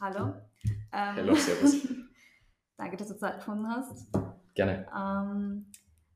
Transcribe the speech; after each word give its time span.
Hallo. 0.00 0.32
Ähm, 0.92 1.16
Hallo, 1.16 1.34
servus. 1.34 1.88
danke, 2.76 2.96
dass 2.96 3.08
du 3.08 3.16
Zeit 3.16 3.38
gefunden 3.38 3.66
hast. 3.68 4.06
Gerne. 4.54 4.86
Ähm, 4.96 5.66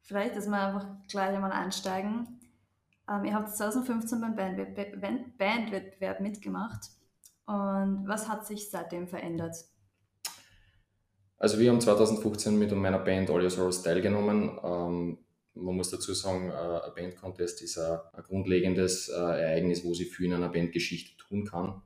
vielleicht, 0.03 0.37
dass 0.37 0.47
wir 0.47 0.61
einfach 0.61 0.87
gleich 1.09 1.35
einmal 1.35 1.51
einsteigen. 1.51 2.41
Ähm, 3.11 3.25
ihr 3.25 3.35
habt 3.35 3.55
2015 3.55 4.21
beim 4.21 4.37
Bandwettbewerb, 4.37 5.37
Bandwettbewerb 5.37 6.21
mitgemacht. 6.21 6.91
Und 7.47 8.05
was 8.07 8.29
hat 8.29 8.47
sich 8.47 8.71
seitdem 8.71 9.09
verändert? 9.09 9.57
Also 11.39 11.59
wir 11.59 11.69
haben 11.69 11.81
2015 11.81 12.57
mit 12.57 12.71
meiner 12.71 13.01
Band 13.01 13.31
All 13.31 13.43
Your 13.43 13.51
Sorrows 13.51 13.83
teilgenommen. 13.83 14.61
Ähm, 14.63 15.19
man 15.55 15.75
muss 15.75 15.91
dazu 15.91 16.15
sagen, 16.15 16.51
äh, 16.51 16.53
ein 16.53 16.95
Band-Contest 16.95 17.63
ist 17.63 17.79
ein, 17.79 17.99
ein 18.13 18.23
grundlegendes 18.23 19.09
äh, 19.09 19.15
Ereignis, 19.15 19.85
wo 19.85 19.93
sie 19.93 20.05
viel 20.05 20.27
in 20.27 20.35
einer 20.35 20.51
Bandgeschichte 20.51 21.17
tun 21.17 21.45
kann. 21.45 21.83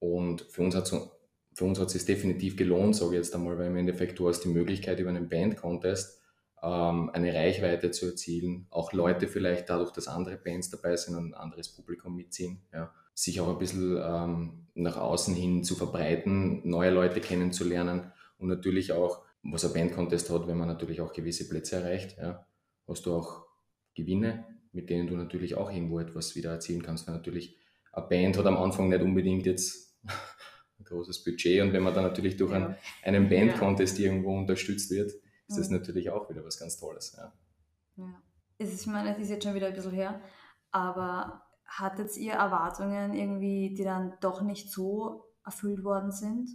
Und 0.00 0.42
für 0.42 0.62
uns 0.62 0.74
hat 0.76 0.84
es 0.84 1.10
für 1.54 1.64
uns 1.64 1.78
hat 1.80 1.94
es 1.94 2.04
definitiv 2.04 2.56
gelohnt, 2.56 2.96
sage 2.96 3.12
ich 3.12 3.16
jetzt 3.16 3.34
einmal, 3.34 3.58
weil 3.58 3.68
im 3.68 3.76
Endeffekt 3.76 4.18
du 4.18 4.28
hast 4.28 4.40
die 4.42 4.48
Möglichkeit 4.48 5.00
über 5.00 5.10
einen 5.10 5.28
Band-Contest 5.28 6.20
ähm, 6.62 7.10
eine 7.10 7.34
Reichweite 7.34 7.90
zu 7.90 8.06
erzielen, 8.06 8.66
auch 8.70 8.92
Leute 8.92 9.28
vielleicht 9.28 9.70
dadurch, 9.70 9.90
dass 9.90 10.08
andere 10.08 10.36
Bands 10.36 10.70
dabei 10.70 10.96
sind 10.96 11.16
und 11.16 11.30
ein 11.30 11.34
anderes 11.34 11.70
Publikum 11.70 12.16
mitziehen, 12.16 12.62
ja, 12.72 12.92
sich 13.14 13.40
auch 13.40 13.48
ein 13.48 13.58
bisschen 13.58 13.98
ähm, 14.02 14.66
nach 14.74 14.96
außen 14.96 15.34
hin 15.34 15.64
zu 15.64 15.74
verbreiten, 15.74 16.68
neue 16.68 16.90
Leute 16.90 17.20
kennenzulernen 17.20 18.12
und 18.38 18.48
natürlich 18.48 18.92
auch, 18.92 19.22
was 19.42 19.64
ein 19.64 19.72
Band-Contest 19.72 20.30
hat, 20.30 20.46
wenn 20.46 20.58
man 20.58 20.68
natürlich 20.68 21.00
auch 21.00 21.12
gewisse 21.12 21.48
Plätze 21.48 21.76
erreicht, 21.76 22.18
ja, 22.18 22.46
hast 22.86 23.06
du 23.06 23.14
auch 23.14 23.46
Gewinne, 23.94 24.44
mit 24.72 24.90
denen 24.90 25.08
du 25.08 25.16
natürlich 25.16 25.56
auch 25.56 25.70
irgendwo 25.70 25.98
etwas 25.98 26.36
wieder 26.36 26.50
erzielen 26.50 26.82
kannst, 26.82 27.06
weil 27.06 27.14
natürlich 27.14 27.56
eine 27.92 28.06
Band 28.06 28.38
hat 28.38 28.46
am 28.46 28.56
Anfang 28.56 28.88
nicht 28.88 29.02
unbedingt 29.02 29.46
jetzt 29.46 29.98
ein 30.80 30.84
großes 30.84 31.22
Budget 31.24 31.62
und 31.62 31.72
wenn 31.72 31.82
man 31.82 31.94
dann 31.94 32.04
natürlich 32.04 32.36
durch 32.36 32.50
ja. 32.50 32.56
einen, 32.56 32.76
einen 33.04 33.28
Band-Contest 33.28 33.98
ja. 33.98 34.06
irgendwo 34.06 34.36
unterstützt 34.36 34.90
wird, 34.90 35.12
ist 35.48 35.58
das 35.58 35.70
natürlich 35.70 36.10
auch 36.10 36.30
wieder 36.30 36.44
was 36.44 36.58
ganz 36.58 36.76
Tolles. 36.78 37.16
Ja. 37.16 37.32
ja. 37.96 38.22
Ich 38.58 38.86
meine, 38.86 39.12
es 39.12 39.18
ist 39.18 39.30
jetzt 39.30 39.44
schon 39.44 39.54
wieder 39.54 39.68
ein 39.68 39.74
bisschen 39.74 39.92
her, 39.92 40.20
aber 40.70 41.42
hattet 41.66 42.16
ihr 42.16 42.34
Erwartungen 42.34 43.14
irgendwie, 43.14 43.74
die 43.74 43.84
dann 43.84 44.14
doch 44.20 44.42
nicht 44.42 44.70
so 44.70 45.24
erfüllt 45.44 45.82
worden 45.84 46.12
sind? 46.12 46.50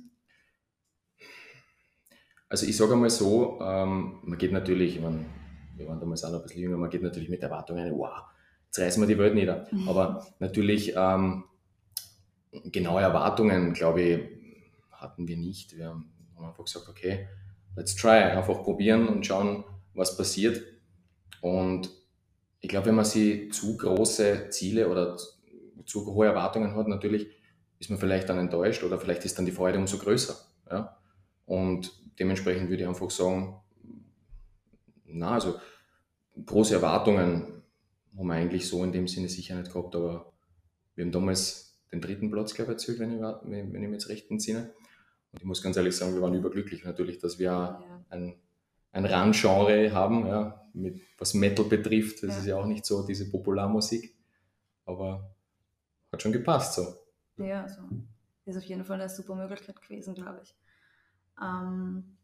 Also 2.48 2.66
ich 2.66 2.78
sage 2.78 2.94
einmal 2.94 3.09
so, 3.09 3.59
ähm, 3.62 4.20
man 4.23 4.38
geht 4.38 4.52
natürlich, 4.52 4.98
ich 4.98 5.02
meine, 5.02 5.26
wir 5.76 5.88
waren 5.88 6.00
damals 6.00 6.23
auch 6.23 6.31
noch 6.31 6.40
ein 6.40 6.44
bisschen 6.44 6.62
jünger, 6.62 6.78
man 6.78 6.90
geht 6.90 7.02
natürlich 7.02 7.30
mit 7.30 7.42
Erwartungen, 7.42 7.92
wow, 7.98 8.22
jetzt 8.68 8.80
reißen 8.80 9.02
wir 9.02 9.08
die 9.08 9.18
Welt 9.18 9.36
nieder. 9.36 9.68
Mhm. 9.72 9.90
Aber 9.90 10.26
natürlich 10.40 10.94
ähm, 10.96 11.44
genaue 12.66 13.02
Erwartungen, 13.02 13.73
glaube 13.73 14.02
ich, 14.02 14.20
hatten 14.92 15.28
wir 15.28 15.38
nicht. 15.38 15.75
Wir 15.75 15.89
haben 15.89 16.11
einfach 16.38 16.66
gesagt, 16.66 16.89
okay, 16.89 17.28
let's 17.75 17.95
try, 17.95 18.23
einfach 18.23 18.64
probieren 18.64 19.08
und 19.08 19.25
schauen, 19.25 19.64
was 19.94 20.17
passiert. 20.17 20.64
Und 21.42 21.89
ich 22.59 22.70
glaube, 22.70 22.88
wenn 22.88 22.95
man 22.95 23.06
sich 23.06 23.52
zu 23.53 23.78
große 23.78 24.50
Ziele 24.50 24.89
oder 24.89 25.17
zu 25.86 26.06
hohe 26.06 26.28
Erwartungen 26.28 26.75
hat, 26.75 26.88
natürlich 26.88 27.28
ist 27.80 27.89
man 27.89 28.00
vielleicht 28.00 28.30
dann 28.30 28.39
enttäuscht 28.39 28.84
oder 28.84 28.97
vielleicht 28.97 29.25
ist 29.25 29.38
dann 29.38 29.45
die 29.45 29.52
Freude 29.52 29.78
umso 29.78 29.97
größer. 29.97 30.36
Ja? 30.72 30.97
Und 31.45 31.92
dementsprechend 32.19 32.69
würde 32.69 32.84
ich 32.84 32.90
einfach 32.90 33.12
sagen, 33.12 33.62
na, 35.06 35.34
also 35.34 35.56
große 36.44 36.75
Erwartungen 36.75 37.64
haben 38.17 38.28
wir 38.28 38.34
eigentlich 38.34 38.67
so 38.67 38.84
in 38.84 38.92
dem 38.92 39.08
Sinne 39.08 39.30
sicher 39.30 39.56
nicht 39.56 39.72
gehabt, 39.72 39.95
aber 39.95 40.34
wir 40.95 41.03
haben 41.03 41.12
damals 41.12 41.65
den 41.96 42.02
dritten 42.02 42.32
Platz, 42.32 42.54
glaube 42.54 42.72
ich, 42.72 42.76
erzielt, 42.76 43.00
wenn 43.00 43.16
ich, 43.16 43.22
wenn 43.22 43.84
ich 43.84 43.90
mich 43.90 43.92
jetzt 43.92 44.10
recht 44.10 44.30
entsinne. 44.30 44.74
Und 45.32 45.40
ich 45.40 45.46
muss 45.46 45.62
ganz 45.62 45.78
ehrlich 45.78 45.96
sagen, 45.96 46.14
wir 46.14 46.22
waren 46.22 46.34
überglücklich 46.34 46.84
natürlich, 46.84 47.20
dass 47.20 47.40
wir 47.40 47.46
ja. 47.46 48.06
ein, 48.10 48.36
ein 48.92 49.06
Randgenre 49.06 49.92
haben, 49.94 50.26
ja, 50.28 50.62
mit, 50.74 51.02
was 51.18 51.34
Metal 51.34 51.66
betrifft. 51.66 52.24
Das 52.24 52.32
ja. 52.32 52.38
ist 52.38 52.46
ja 52.46 52.58
auch 52.58 52.66
nicht 52.66 52.86
so 52.86 53.06
diese 53.06 53.30
Popularmusik, 53.30 54.16
aber 54.86 55.36
hat 56.12 56.22
schon 56.22 56.31
gepasst 56.31 56.75
so. 56.75 56.96
Ja, 57.38 57.64
also 57.64 57.81
ist 58.46 58.58
auf 58.58 58.64
jeden 58.64 58.86
Fall 58.86 59.00
eine 59.02 59.09
super 59.09 59.36
Möglichkeit 59.36 59.81
gewesen, 59.81 60.14
glaube 60.14 60.42
ich. 60.44 60.56
Ähm, 61.42 62.18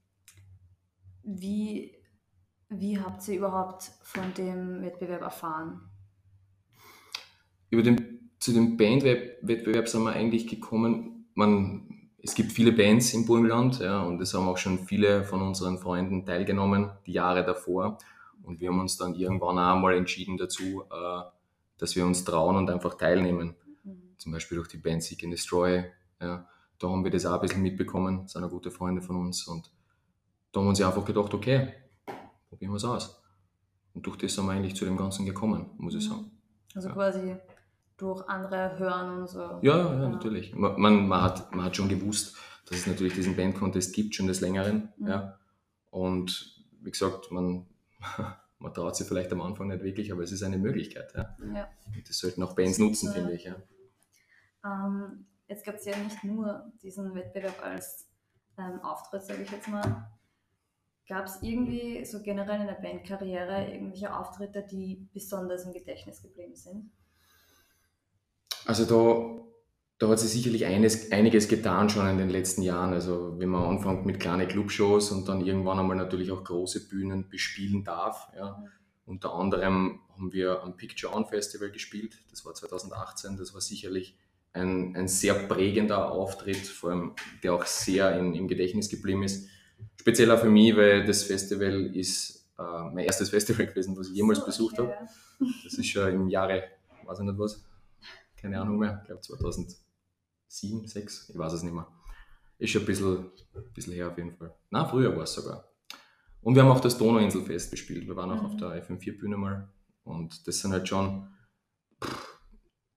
wie, 1.24 1.98
wie 2.70 3.00
habt 3.00 3.28
ihr 3.28 3.38
überhaupt 3.38 3.84
von 4.04 4.34
dem 4.36 4.82
Wettbewerb 4.82 5.22
erfahren? 5.22 5.82
Über 7.70 7.84
den 7.84 8.21
zu 8.42 8.52
dem 8.52 8.76
Bandwettbewerb 8.76 9.88
sind 9.88 10.04
wir 10.04 10.14
eigentlich 10.14 10.48
gekommen. 10.48 11.28
Man, 11.36 12.10
es 12.24 12.34
gibt 12.34 12.52
viele 12.52 12.72
Bands 12.72 13.14
im 13.14 13.26
Burgenland 13.26 13.80
ja, 13.80 14.02
und 14.02 14.20
es 14.20 14.34
haben 14.34 14.48
auch 14.48 14.58
schon 14.58 14.80
viele 14.80 15.24
von 15.24 15.44
unseren 15.44 15.78
Freunden 15.78 16.26
teilgenommen, 16.26 16.90
die 17.06 17.14
Jahre 17.14 17.46
davor. 17.46 18.00
Und 18.42 18.60
wir 18.60 18.70
haben 18.70 18.80
uns 18.80 18.98
dann 18.98 19.14
irgendwann 19.14 19.60
auch 19.60 19.80
mal 19.80 19.96
entschieden 19.96 20.38
dazu, 20.38 20.84
äh, 20.92 21.22
dass 21.78 21.96
wir 21.96 22.04
uns 22.04 22.24
trauen 22.24 22.56
und 22.56 22.70
einfach 22.72 22.96
teilnehmen. 22.96 23.54
Mhm. 23.84 24.16
Zum 24.18 24.32
Beispiel 24.32 24.56
durch 24.56 24.70
die 24.70 24.78
Band 24.78 25.04
Seek 25.04 25.24
and 25.24 25.34
Destroy. 25.34 25.86
Ja. 26.20 26.48
Da 26.80 26.90
haben 26.90 27.04
wir 27.04 27.12
das 27.12 27.28
auch 27.28 27.36
ein 27.36 27.42
bisschen 27.42 27.62
mitbekommen, 27.62 28.24
das 28.24 28.32
sind 28.32 28.44
auch 28.44 28.50
gute 28.50 28.72
Freunde 28.72 29.04
von 29.04 29.18
uns. 29.18 29.48
Und 29.48 29.72
da 30.52 30.60
haben 30.60 30.66
wir 30.66 30.70
uns 30.70 30.82
einfach 30.82 31.06
gedacht, 31.06 31.32
okay, 31.32 31.74
probieren 32.50 32.72
wir 32.72 32.78
es 32.78 32.86
aus. 32.86 33.22
Und 33.94 34.04
durch 34.08 34.18
das 34.18 34.34
sind 34.34 34.48
wir 34.48 34.54
eigentlich 34.54 34.76
zu 34.76 34.86
dem 34.86 34.98
Ganzen 34.98 35.28
gekommen, 35.28 35.70
muss 35.78 35.94
ich 35.94 36.10
mhm. 36.10 36.14
sagen. 36.14 36.32
Also 36.74 36.90
quasi 36.90 37.36
durch 38.02 38.28
andere 38.28 38.80
hören 38.80 39.20
und 39.20 39.30
so. 39.30 39.40
Ja, 39.40 39.78
ja, 39.78 39.94
ja. 39.94 40.10
natürlich. 40.10 40.56
Man, 40.56 41.08
man, 41.08 41.22
hat, 41.22 41.54
man 41.54 41.66
hat 41.66 41.76
schon 41.76 41.88
gewusst, 41.88 42.36
dass 42.66 42.80
es 42.80 42.88
natürlich 42.88 43.14
diesen 43.14 43.36
Band-Contest 43.36 43.94
gibt, 43.94 44.16
schon 44.16 44.28
des 44.28 44.42
Längeren. 44.42 44.92
Mhm. 44.98 45.08
Ja. 45.08 45.40
Und 45.92 46.66
wie 46.82 46.90
gesagt, 46.90 47.32
man, 47.32 47.68
man 48.60 48.74
traut 48.74 48.96
sich 48.96 49.08
vielleicht 49.08 49.32
am 49.32 49.42
Anfang 49.42 49.68
nicht 49.68 49.84
wirklich, 49.84 50.12
aber 50.12 50.24
es 50.24 50.32
ist 50.32 50.42
eine 50.42 50.58
Möglichkeit. 50.58 51.14
Ja. 51.16 51.38
ja. 51.54 51.70
das 52.08 52.18
sollten 52.18 52.42
auch 52.42 52.56
Bands 52.56 52.80
nutzen, 52.80 53.10
so. 53.10 53.14
finde 53.14 53.34
ich. 53.34 53.44
Ja. 53.44 53.56
Ähm, 54.66 55.28
jetzt 55.48 55.64
gab 55.64 55.76
es 55.76 55.86
ja 55.86 55.96
nicht 55.98 56.24
nur 56.24 56.72
diesen 56.82 57.14
Wettbewerb 57.14 57.64
als 57.64 58.10
ähm, 58.58 58.80
Auftritt, 58.82 59.24
sage 59.24 59.44
ich 59.44 59.52
jetzt 59.52 59.68
mal. 59.68 60.10
Gab 61.08 61.26
es 61.26 61.42
irgendwie 61.42 62.06
so 62.06 62.22
generell 62.22 62.62
in 62.62 62.68
der 62.68 62.76
Bandkarriere 62.76 63.72
irgendwelche 63.72 64.16
Auftritte, 64.16 64.64
die 64.64 65.08
besonders 65.14 65.66
im 65.66 65.74
Gedächtnis 65.74 66.22
geblieben 66.22 66.56
sind? 66.56 66.90
Also 68.66 68.86
da, 68.86 69.44
da 69.98 70.10
hat 70.10 70.20
sich 70.20 70.32
sicherlich 70.32 70.66
eines, 70.66 71.12
einiges 71.12 71.48
getan 71.48 71.90
schon 71.90 72.08
in 72.08 72.18
den 72.18 72.30
letzten 72.30 72.62
Jahren. 72.62 72.94
Also 72.94 73.36
wenn 73.38 73.50
man 73.50 73.64
anfängt 73.64 74.06
mit 74.06 74.20
kleinen 74.20 74.48
Clubshows 74.48 75.12
und 75.12 75.28
dann 75.28 75.46
irgendwann 75.46 75.80
einmal 75.80 75.98
natürlich 75.98 76.32
auch 76.32 76.44
große 76.44 76.88
Bühnen 76.88 77.30
bespielen 77.30 77.84
darf. 77.84 78.28
Ja. 78.36 78.64
Unter 79.06 79.34
anderem 79.34 80.00
haben 80.16 80.32
wir 80.32 80.64
am 80.64 80.78
Picture 80.78 81.14
On 81.14 81.26
Festival 81.26 81.72
gespielt. 81.72 82.18
Das 82.30 82.46
war 82.46 82.54
2018. 82.54 83.38
Das 83.38 83.54
war 83.54 83.62
sicherlich 83.62 84.18
ein, 84.54 84.96
ein 84.96 85.08
sehr 85.08 85.34
prägender 85.34 86.12
Auftritt, 86.12 86.58
vor 86.58 86.92
allem 86.92 87.12
der 87.44 87.54
auch 87.54 87.66
sehr 87.66 88.18
in, 88.18 88.34
im 88.36 88.48
Gedächtnis 88.48 88.90
geblieben 88.90 89.24
ist. 89.24 89.48
Speziell 90.00 90.32
auch 90.32 90.40
für 90.40 90.50
mich, 90.50 90.76
weil 90.76 91.06
das 91.06 91.24
Festival 91.24 91.96
ist 91.96 92.50
äh, 92.58 92.64
mein 92.94 93.06
erstes 93.06 93.30
Festival 93.32 93.68
gewesen, 93.68 93.98
was 93.98 94.10
ich 94.10 94.16
jemals 94.16 94.40
so, 94.40 94.46
besucht 94.46 94.80
okay. 94.80 94.94
habe. 94.94 95.08
Das 95.64 95.74
ist 95.74 95.88
schon 95.88 96.14
im 96.14 96.28
Jahre, 96.30 96.64
weiß 97.06 97.20
ich 97.20 97.26
nicht 97.26 97.40
was, 97.40 97.64
keine 98.42 98.60
Ahnung 98.60 98.80
mehr, 98.80 99.00
ich 99.02 99.08
glaube 99.08 99.22
2007, 99.22 99.78
2006, 100.48 101.30
ich 101.30 101.38
weiß 101.38 101.54
es 101.54 101.64
nicht 101.64 101.74
mehr. 101.74 101.88
Ist 102.58 102.72
schon 102.72 102.84
ein 102.84 102.86
bisschen, 102.86 103.32
ein 103.56 103.74
bisschen 103.74 103.94
her 103.94 104.10
auf 104.10 104.18
jeden 104.18 104.36
Fall. 104.36 104.54
Na, 104.70 104.86
früher 104.86 105.16
war 105.16 105.24
es 105.24 105.34
sogar. 105.34 105.72
Und 106.42 106.56
wir 106.56 106.64
haben 106.64 106.72
auch 106.72 106.80
das 106.80 106.98
Donauinselfest 106.98 107.72
gespielt. 107.72 108.08
Wir 108.08 108.16
waren 108.16 108.32
auch 108.32 108.42
mhm. 108.42 108.46
auf 108.48 108.58
der 108.58 108.88
FM4-Bühne 108.88 109.38
mal. 109.38 109.70
Und 110.04 110.48
das 110.48 110.60
sind 110.60 110.72
halt 110.72 110.88
schon 110.88 111.28
pff, 112.04 112.40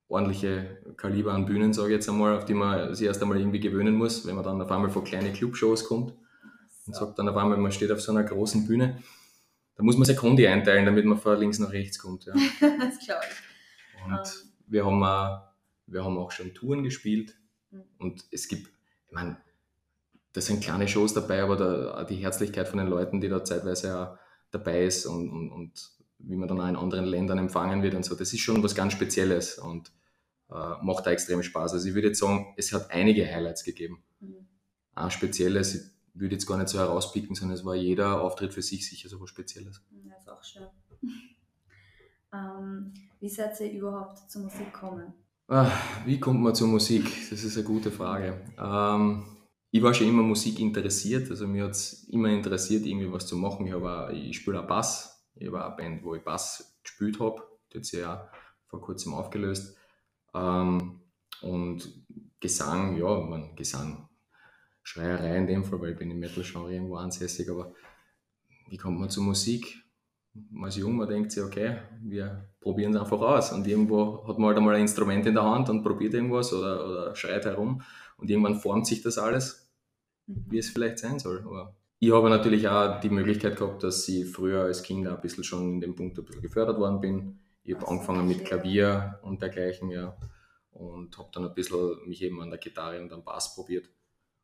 ordentliche 0.09 0.83
Kaliber 0.97 1.33
an 1.33 1.47
Bühnen, 1.47 1.73
sage 1.73 1.89
ich 1.89 1.95
jetzt 1.95 2.09
einmal, 2.09 2.37
auf 2.37 2.45
die 2.45 2.55
man 2.55 2.95
sich 2.95 3.07
erst 3.07 3.23
einmal 3.23 3.39
irgendwie 3.39 3.61
gewöhnen 3.61 3.95
muss, 3.95 4.27
wenn 4.27 4.35
man 4.35 4.45
dann 4.45 4.61
auf 4.61 4.71
einmal 4.71 4.91
vor 4.91 5.05
kleine 5.05 5.33
Clubshows 5.33 5.85
kommt 5.87 6.15
und 6.87 6.95
sagt 6.95 7.19
dann 7.19 7.29
auf 7.29 7.37
einmal, 7.37 7.59
man 7.59 7.73
steht 7.73 7.91
auf 7.91 8.01
so 8.01 8.13
einer 8.13 8.25
großen 8.25 8.67
Bühne. 8.67 9.03
Da 9.77 9.83
muss 9.83 9.97
man 9.97 10.05
Sekundi 10.05 10.47
einteilen, 10.47 10.87
damit 10.87 11.05
man 11.05 11.19
von 11.19 11.39
links 11.39 11.59
nach 11.59 11.73
rechts 11.73 11.99
kommt. 11.99 12.27
Ja. 12.27 12.33
das 12.61 12.99
glaube 13.05 13.23
ich. 13.29 14.05
Und 14.05 14.13
um 14.13 14.19
ähm, 14.19 14.25
wir 14.67 14.87
haben, 14.87 15.03
auch, 15.03 15.44
wir 15.87 16.05
haben 16.05 16.19
auch 16.19 16.31
schon 16.31 16.55
Touren 16.55 16.83
gespielt 16.83 17.37
mhm. 17.71 17.85
und 17.99 18.25
es 18.31 18.49
gibt, 18.49 18.71
ich 19.07 19.13
meine, 19.13 19.37
da 20.33 20.41
sind 20.41 20.63
kleine 20.63 20.89
Shows 20.89 21.15
dabei, 21.15 21.43
aber 21.43 21.57
da, 21.57 22.05
die 22.05 22.17
Herzlichkeit 22.17 22.69
von 22.69 22.79
den 22.79 22.89
Leuten, 22.89 23.21
die 23.21 23.29
da 23.29 23.45
zeitweise 23.45 23.99
auch 23.99 24.19
dabei 24.51 24.85
ist 24.85 25.07
und, 25.07 25.31
und, 25.31 25.51
und 25.51 25.91
wie 26.19 26.37
man 26.37 26.49
dann 26.49 26.61
auch 26.61 26.69
in 26.69 26.77
anderen 26.77 27.05
Ländern 27.05 27.39
empfangen 27.39 27.83
wird 27.83 27.95
und 27.95 28.05
so, 28.05 28.15
das 28.15 28.33
ist 28.33 28.41
schon 28.41 28.63
was 28.63 28.75
ganz 28.75 28.93
Spezielles 28.93 29.59
und 29.59 29.93
äh, 30.51 30.75
macht 30.83 31.07
da 31.07 31.11
extrem 31.13 31.43
Spaß. 31.43 31.73
Also 31.73 31.89
ich 31.89 31.95
würde 31.95 32.09
jetzt 32.09 32.21
sagen, 32.21 32.55
es 32.57 32.73
hat 32.73 32.91
einige 32.91 33.27
Highlights 33.27 33.65
gegeben. 33.65 34.03
Mhm. 34.21 34.47
Ein 34.95 35.11
spezielles, 35.11 35.75
ich 35.75 35.83
würde 36.15 36.35
jetzt 36.35 36.47
gar 36.47 36.59
nicht 36.59 36.69
so 36.69 36.79
herauspicken, 36.79 37.35
sondern 37.35 37.57
es 37.57 37.65
war 37.65 37.75
jeder 37.75 38.21
Auftritt 38.21 38.55
für 38.55 38.63
sich 38.63 38.89
sicher 38.89 39.09
so 39.09 39.21
was 39.21 39.31
Spezielles. 39.31 39.83
Ja, 40.05 40.17
ist 40.17 40.29
auch 40.29 40.43
schön. 40.43 40.67
ähm, 42.33 42.93
wie 43.21 43.29
seid 43.29 43.61
ihr 43.61 43.73
überhaupt 43.73 44.31
zur 44.31 44.43
Musik 44.43 44.73
gekommen? 44.73 45.15
Ah, 45.47 45.71
wie 46.07 46.19
kommt 46.19 46.41
man 46.41 46.55
zur 46.55 46.69
Musik? 46.69 47.05
Das 47.29 47.45
ist 47.45 47.57
eine 47.59 47.67
gute 47.67 47.91
Frage. 47.91 48.41
Ähm, 48.59 49.25
ich 49.71 49.83
war 49.83 49.93
schon 49.93 50.09
immer 50.09 50.23
Musik 50.23 50.59
interessiert, 50.59 51.31
also 51.31 51.47
mir 51.47 51.65
hat 51.65 51.73
es 51.73 52.05
immer 52.05 52.31
interessiert, 52.31 52.87
irgendwie 52.87 53.13
was 53.13 53.27
zu 53.27 53.37
machen. 53.37 53.67
Ich, 53.67 54.31
ich 54.31 54.37
spiele 54.37 54.63
auch 54.63 54.67
Bass, 54.67 55.23
ich 55.35 55.51
auch 55.51 55.55
eine 55.55 55.77
Band, 55.77 56.03
wo 56.03 56.15
ich 56.15 56.23
Bass 56.23 56.79
gespielt 56.83 57.21
habe, 57.21 57.43
die 57.71 57.79
hat 57.79 57.85
sich 57.85 58.01
ja 58.01 58.31
vor 58.69 58.81
kurzem 58.81 59.13
aufgelöst. 59.13 59.77
Ähm, 60.33 61.01
und 61.43 62.07
Gesang, 62.41 62.97
ja, 62.97 63.21
man, 63.21 63.55
Gesang, 63.55 64.09
Schreierei 64.83 65.37
in 65.37 65.47
dem 65.47 65.65
Fall, 65.65 65.79
weil 65.83 65.93
ich 65.93 65.99
bin 65.99 66.11
im 66.11 66.21
Metal-Genre 66.21 66.73
irgendwo 66.73 66.97
ansässig, 66.97 67.51
aber 67.51 67.75
wie 68.69 68.79
kommt 68.79 68.99
man 68.99 69.11
zur 69.11 69.25
Musik? 69.25 69.84
Man 70.51 70.69
ist 70.69 70.77
jung, 70.77 70.97
man 70.97 71.09
denkt 71.09 71.31
sich, 71.31 71.43
okay, 71.43 71.79
wir 72.03 72.49
probieren 72.61 72.95
es 72.95 73.01
einfach 73.01 73.21
aus. 73.21 73.53
Und 73.53 73.67
irgendwo 73.67 74.27
hat 74.27 74.39
man 74.39 74.49
halt 74.49 74.59
einmal 74.59 74.75
ein 74.75 74.83
Instrument 74.83 75.25
in 75.27 75.35
der 75.35 75.45
Hand 75.45 75.69
und 75.71 75.83
probiert 75.83 76.15
irgendwas 76.15 76.53
oder, 76.53 76.85
oder 76.87 77.15
schreit 77.15 77.45
herum. 77.45 77.83
Und 78.17 78.31
irgendwann 78.31 78.57
formt 78.57 78.87
sich 78.87 79.03
das 79.03 79.19
alles, 79.19 79.71
mhm. 80.27 80.47
wie 80.49 80.59
es 80.59 80.71
vielleicht 80.71 80.99
sein 80.99 81.19
soll. 81.19 81.41
Aber 81.47 81.77
ich 82.01 82.13
habe 82.13 82.29
natürlich 82.29 82.69
auch 82.69 83.01
die 83.01 83.11
Möglichkeit 83.11 83.57
gehabt, 83.57 83.83
dass 83.83 84.09
ich 84.09 84.31
früher 84.31 84.63
als 84.65 84.83
Kind 84.83 85.07
ein 85.07 85.21
bisschen 85.21 85.45
schon 85.45 85.75
in 85.75 85.81
dem 85.81 85.95
Punkt 85.95 86.19
ein 86.19 86.25
bisschen 86.25 86.43
gefördert 86.43 86.79
worden 86.79 87.01
bin. 87.01 87.39
Ich 87.63 87.75
habe 87.75 87.89
angefangen 87.89 88.27
mit 88.27 88.45
Klavier 88.45 89.21
und 89.23 89.41
dergleichen, 89.41 89.91
ja. 89.91 90.17
Und 90.73 91.17
habe 91.17 91.31
dann 91.33 91.47
ein 91.47 91.55
bisschen 91.55 92.07
mich 92.07 92.21
eben 92.23 92.41
an 92.43 92.51
der 92.51 92.59
Gitarre 92.59 93.01
und 93.01 93.13
am 93.13 93.23
Bass 93.23 93.55
probiert. 93.55 93.89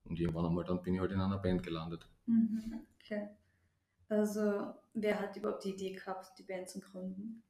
Und 0.05 0.19
irgendwann 0.19 0.47
einmal 0.47 0.65
dann 0.65 0.81
bin 0.81 0.95
ich 0.95 1.01
halt 1.01 1.13
in 1.13 1.21
einer 1.21 1.39
Band 1.39 1.63
gelandet. 1.63 2.07
Mhm, 2.27 2.81
okay. 2.99 3.29
Also, 4.11 4.75
wer 4.93 5.21
hat 5.21 5.37
überhaupt 5.37 5.65
die 5.65 5.71
Idee 5.71 5.93
gehabt, 5.93 6.37
die 6.37 6.43
Band 6.43 6.69
zu 6.69 6.81
gründen? 6.81 7.45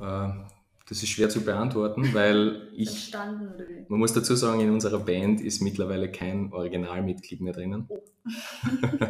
Äh, 0.00 0.28
das 0.88 1.02
ist 1.02 1.08
schwer 1.08 1.28
zu 1.28 1.44
beantworten, 1.44 2.14
weil 2.14 2.68
ich. 2.74 3.12
Man 3.12 3.98
muss 3.98 4.12
dazu 4.12 4.36
sagen, 4.36 4.60
in 4.60 4.70
unserer 4.70 5.00
Band 5.00 5.40
ist 5.40 5.62
mittlerweile 5.62 6.12
kein 6.12 6.52
Originalmitglied 6.52 7.40
mehr 7.40 7.52
drinnen. 7.52 7.86
Oh. 7.88 8.02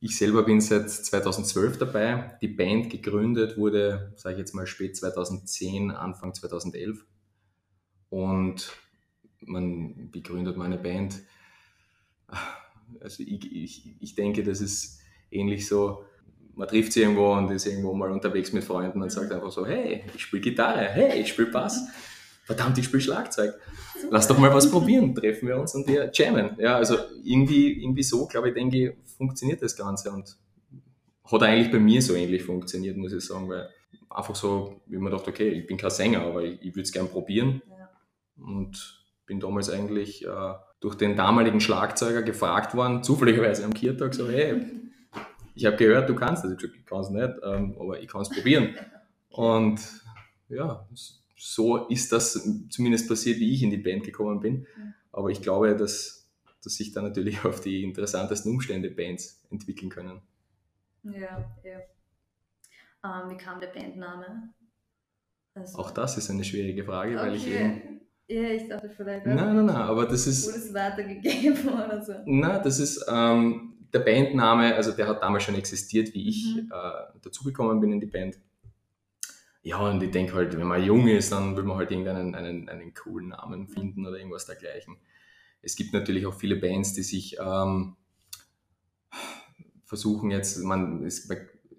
ich 0.00 0.16
selber 0.16 0.44
bin 0.44 0.60
seit 0.60 0.88
2012 0.88 1.78
dabei. 1.78 2.38
Die 2.40 2.48
Band 2.48 2.88
gegründet 2.88 3.58
wurde, 3.58 4.14
sage 4.16 4.34
ich 4.34 4.38
jetzt 4.38 4.54
mal, 4.54 4.68
spät 4.68 4.96
2010, 4.96 5.90
Anfang 5.90 6.34
2011. 6.34 7.04
Und 8.10 8.72
man 9.40 10.10
begründet 10.12 10.56
meine 10.56 10.78
Band. 10.78 11.20
Also 13.00 13.24
ich, 13.24 13.52
ich, 13.52 13.96
ich 14.00 14.14
denke, 14.14 14.44
das 14.44 14.60
ist 14.60 14.99
ähnlich 15.30 15.66
so, 15.66 16.04
man 16.54 16.68
trifft 16.68 16.92
sich 16.92 17.02
irgendwo 17.02 17.32
und 17.32 17.50
ist 17.50 17.66
irgendwo 17.66 17.94
mal 17.94 18.10
unterwegs 18.10 18.52
mit 18.52 18.64
Freunden 18.64 19.00
und 19.00 19.10
sagt 19.10 19.32
einfach 19.32 19.50
so, 19.50 19.66
hey, 19.66 20.04
ich 20.14 20.22
spiele 20.22 20.42
Gitarre, 20.42 20.88
hey, 20.88 21.20
ich 21.20 21.28
spiele 21.28 21.50
Bass, 21.50 21.88
verdammt, 22.44 22.78
ich 22.78 22.84
spiele 22.84 23.00
Schlagzeug. 23.00 23.54
Lass 24.10 24.28
doch 24.28 24.38
mal 24.38 24.52
was 24.52 24.70
probieren, 24.70 25.14
treffen 25.14 25.48
wir 25.48 25.58
uns 25.58 25.74
und 25.74 25.86
wir 25.86 26.10
jammen. 26.12 26.56
Ja, 26.58 26.76
also 26.76 26.96
irgendwie, 27.22 27.82
irgendwie 27.82 28.02
so, 28.02 28.26
glaube 28.26 28.48
ich, 28.48 28.54
denke 28.54 28.76
ich, 28.76 28.92
funktioniert 29.16 29.62
das 29.62 29.76
Ganze 29.76 30.10
und 30.10 30.36
hat 31.30 31.42
eigentlich 31.42 31.70
bei 31.70 31.78
mir 31.78 32.02
so 32.02 32.14
ähnlich 32.14 32.42
funktioniert, 32.42 32.96
muss 32.96 33.12
ich 33.12 33.24
sagen, 33.24 33.48
weil 33.48 33.68
einfach 34.08 34.34
so, 34.34 34.80
wie 34.86 34.98
man 34.98 35.12
dachte, 35.12 35.30
okay, 35.30 35.48
ich 35.48 35.66
bin 35.66 35.76
kein 35.76 35.90
Sänger, 35.90 36.22
aber 36.22 36.42
ich, 36.42 36.60
ich 36.60 36.74
würde 36.74 36.82
es 36.82 36.92
gerne 36.92 37.08
probieren. 37.08 37.62
Ja. 37.68 37.90
Und 38.44 39.00
bin 39.26 39.38
damals 39.38 39.70
eigentlich 39.70 40.26
äh, 40.26 40.54
durch 40.80 40.96
den 40.96 41.16
damaligen 41.16 41.60
Schlagzeuger 41.60 42.22
gefragt 42.22 42.74
worden, 42.74 43.04
zufälligerweise 43.04 43.64
am 43.64 43.74
Kiertag, 43.74 44.14
so, 44.14 44.28
hey, 44.28 44.60
ich 45.54 45.66
habe 45.66 45.76
gehört, 45.76 46.08
du 46.08 46.14
kannst 46.14 46.44
das. 46.44 46.52
Ich 46.52 46.58
gesagt, 46.58 46.76
ich 46.76 46.86
kann 46.86 47.00
es 47.00 47.10
nicht, 47.10 47.30
ähm, 47.42 47.76
aber 47.78 48.00
ich 48.00 48.08
kann 48.08 48.22
es 48.22 48.30
probieren. 48.30 48.74
Und 49.30 49.80
ja, 50.48 50.86
so 51.36 51.86
ist 51.88 52.12
das 52.12 52.48
zumindest 52.68 53.08
passiert, 53.08 53.38
wie 53.38 53.54
ich 53.54 53.62
in 53.62 53.70
die 53.70 53.78
Band 53.78 54.04
gekommen 54.04 54.40
bin. 54.40 54.66
Aber 55.12 55.30
ich 55.30 55.42
glaube, 55.42 55.76
dass, 55.76 56.28
dass 56.62 56.74
sich 56.74 56.92
da 56.92 57.02
natürlich 57.02 57.44
auf 57.44 57.60
die 57.60 57.82
interessantesten 57.82 58.52
Umstände 58.52 58.90
Bands 58.90 59.42
entwickeln 59.50 59.90
können. 59.90 60.20
Ja, 61.02 61.50
ja. 61.64 61.80
Ähm, 63.02 63.30
wie 63.30 63.36
kam 63.36 63.60
der 63.60 63.68
Bandname? 63.68 64.52
Also, 65.54 65.78
Auch 65.78 65.90
das 65.90 66.16
ist 66.18 66.30
eine 66.30 66.44
schwierige 66.44 66.84
Frage, 66.84 67.16
okay. 67.16 67.26
weil 67.26 67.34
ich 67.34 67.46
eben 67.46 68.00
ja, 68.28 68.42
ich 68.50 68.68
dachte 68.68 68.90
vielleicht. 68.90 69.26
Nein, 69.26 69.36
nein, 69.36 69.66
nein, 69.66 69.76
aber 69.76 70.06
das 70.06 70.26
ist. 70.26 70.46
Wurde 70.46 70.58
es 70.58 70.74
weitergegeben 70.74 71.68
oder 71.68 72.04
so? 72.04 72.12
Nein, 72.26 72.60
das 72.62 72.78
ist 72.78 73.04
ähm, 73.08 73.79
der 73.92 74.00
Bandname, 74.00 74.74
also 74.74 74.92
der 74.92 75.08
hat 75.08 75.22
damals 75.22 75.44
schon 75.44 75.54
existiert, 75.54 76.14
wie 76.14 76.28
ich 76.28 76.56
mhm. 76.56 76.70
äh, 76.72 77.18
dazugekommen 77.22 77.80
bin 77.80 77.92
in 77.92 78.00
die 78.00 78.06
Band. 78.06 78.38
Ja, 79.62 79.78
und 79.78 80.02
ich 80.02 80.10
denke 80.10 80.34
halt, 80.34 80.56
wenn 80.56 80.66
man 80.66 80.82
jung 80.82 81.06
ist, 81.06 81.32
dann 81.32 81.56
will 81.56 81.64
man 81.64 81.76
halt 81.76 81.90
irgendeinen 81.90 82.34
einen, 82.34 82.68
einen 82.68 82.94
coolen 82.94 83.28
Namen 83.28 83.68
finden 83.68 84.06
oder 84.06 84.16
irgendwas 84.16 84.46
dergleichen. 84.46 84.96
Es 85.60 85.76
gibt 85.76 85.92
natürlich 85.92 86.24
auch 86.26 86.34
viele 86.34 86.56
Bands, 86.56 86.94
die 86.94 87.02
sich 87.02 87.36
ähm, 87.38 87.96
versuchen 89.84 90.30
jetzt, 90.30 90.58
man, 90.58 91.04
es, 91.04 91.28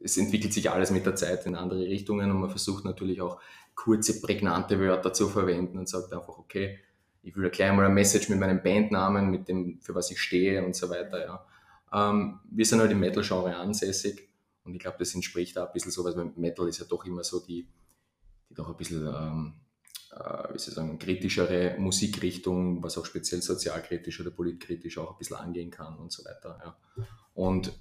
es 0.04 0.18
entwickelt 0.18 0.54
sich 0.54 0.70
alles 0.70 0.92
mit 0.92 1.06
der 1.06 1.16
Zeit 1.16 1.46
in 1.48 1.56
andere 1.56 1.82
Richtungen 1.86 2.30
und 2.30 2.42
man 2.42 2.50
versucht 2.50 2.86
natürlich 2.86 3.22
auch 3.22 3.42
kurze, 3.74 4.22
prägnante 4.22 4.80
Wörter 4.80 5.14
zu 5.14 5.28
verwenden 5.28 5.80
und 5.80 5.90
sagt 5.90 6.14
einfach, 6.14 6.38
okay, 6.38 6.78
ich 7.24 7.36
will 7.36 7.50
gleich 7.50 7.72
mal 7.74 7.86
ein 7.86 7.94
Message 7.94 8.30
mit 8.30 8.40
meinem 8.40 8.62
Bandnamen, 8.62 9.32
mit 9.32 9.48
dem, 9.48 9.80
für 9.82 9.96
was 9.96 10.12
ich 10.12 10.20
stehe 10.20 10.64
und 10.64 10.76
so 10.76 10.90
weiter. 10.90 11.24
Ja. 11.24 11.46
Ähm, 11.94 12.40
wir 12.50 12.66
sind 12.66 12.80
halt 12.80 12.92
im 12.92 13.00
Metal-Genre 13.00 13.56
ansässig 13.56 14.30
und 14.64 14.74
ich 14.76 14.80
glaube, 14.80 14.98
das 15.00 15.14
entspricht 15.14 15.58
auch 15.58 15.68
ein 15.68 15.74
bisschen 15.74 15.92
so, 15.92 16.04
weil 16.04 16.32
Metal 16.36 16.68
ist 16.68 16.80
ja 16.80 16.86
doch 16.86 17.06
immer 17.06 17.24
so 17.24 17.40
die, 17.40 17.68
die 18.50 18.54
doch 18.54 18.70
ein 18.70 18.78
bisschen, 18.78 19.06
ähm, 19.08 19.54
äh, 20.12 20.54
wie 20.54 20.60
soll 20.60 20.70
ich 20.70 20.76
sagen, 20.76 21.00
kritischere 21.00 21.76
Musikrichtung, 21.80 22.82
was 22.84 22.98
auch 22.98 23.06
speziell 23.06 23.42
sozialkritisch 23.42 24.22
oder 24.22 24.32
politkritisch 24.32 24.98
auch 24.98 25.12
ein 25.12 25.18
bisschen 25.18 25.38
angehen 25.38 25.72
kann 25.72 25.98
und 25.98 26.12
so 26.12 26.24
weiter. 26.24 26.60
Ja. 26.64 27.06
Und 27.34 27.74